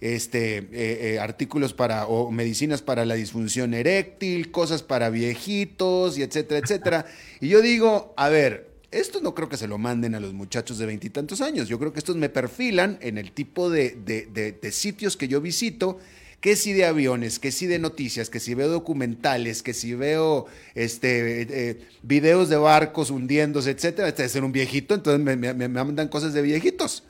[0.00, 6.22] este, eh, eh, artículos para, o medicinas para la disfunción eréctil, cosas para viejitos y
[6.22, 7.06] etcétera, etcétera.
[7.40, 10.78] Y yo digo, a ver, esto no creo que se lo manden a los muchachos
[10.78, 11.68] de veintitantos años.
[11.68, 15.98] Yo creo que estos me perfilan en el tipo de, de, sitios que yo visito
[16.40, 20.46] que si de aviones, que si de noticias, que si veo documentales, que si veo
[20.74, 24.08] este, eh, videos de barcos hundiéndose, etcétera.
[24.08, 27.02] Este es ser un viejito, entonces me, me, mandan cosas de viejitos.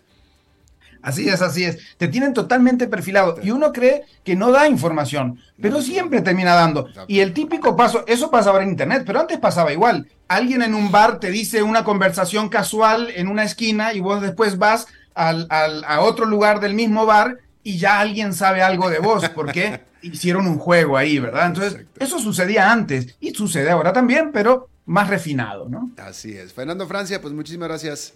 [1.06, 1.78] Así es, así es.
[1.98, 6.88] Te tienen totalmente perfilado y uno cree que no da información, pero siempre termina dando.
[7.06, 10.08] Y el típico paso, eso pasa ahora en Internet, pero antes pasaba igual.
[10.26, 14.58] Alguien en un bar te dice una conversación casual en una esquina y vos después
[14.58, 19.28] vas al, a otro lugar del mismo bar y ya alguien sabe algo de vos,
[19.28, 21.46] porque hicieron un juego ahí, ¿verdad?
[21.46, 25.92] Entonces, eso sucedía antes y sucede ahora también, pero más refinado, ¿no?
[25.98, 26.52] Así es.
[26.52, 28.12] Fernando Francia, pues muchísimas gracias.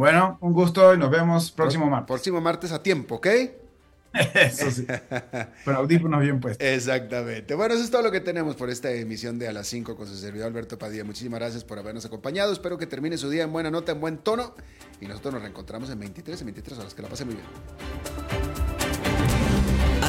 [0.00, 2.06] Bueno, un gusto y nos vemos próximo martes.
[2.06, 3.26] Próximo martes a tiempo, ¿ok?
[4.34, 4.86] Eso sí.
[5.66, 6.66] Con audífonos bien puestos.
[6.66, 7.54] Exactamente.
[7.54, 10.06] Bueno, eso es todo lo que tenemos por esta emisión de A las 5 con
[10.06, 11.04] su servidor Alberto Padilla.
[11.04, 12.50] Muchísimas gracias por habernos acompañado.
[12.50, 14.54] Espero que termine su día en buena nota, en buen tono.
[15.02, 16.94] Y nosotros nos reencontramos en 23, en 23 horas.
[16.94, 18.59] Que la pasen muy bien.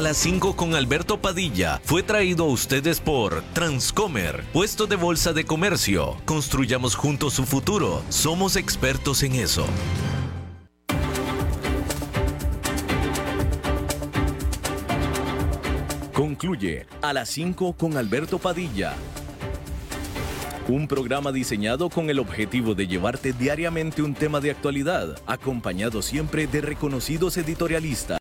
[0.01, 5.31] A las 5 con Alberto Padilla fue traído a ustedes por Transcomer, puesto de bolsa
[5.31, 6.17] de comercio.
[6.25, 8.01] Construyamos juntos su futuro.
[8.09, 9.63] Somos expertos en eso.
[16.11, 18.95] Concluye a las 5 con Alberto Padilla.
[20.67, 26.47] Un programa diseñado con el objetivo de llevarte diariamente un tema de actualidad, acompañado siempre
[26.47, 28.09] de reconocidos editorialistas.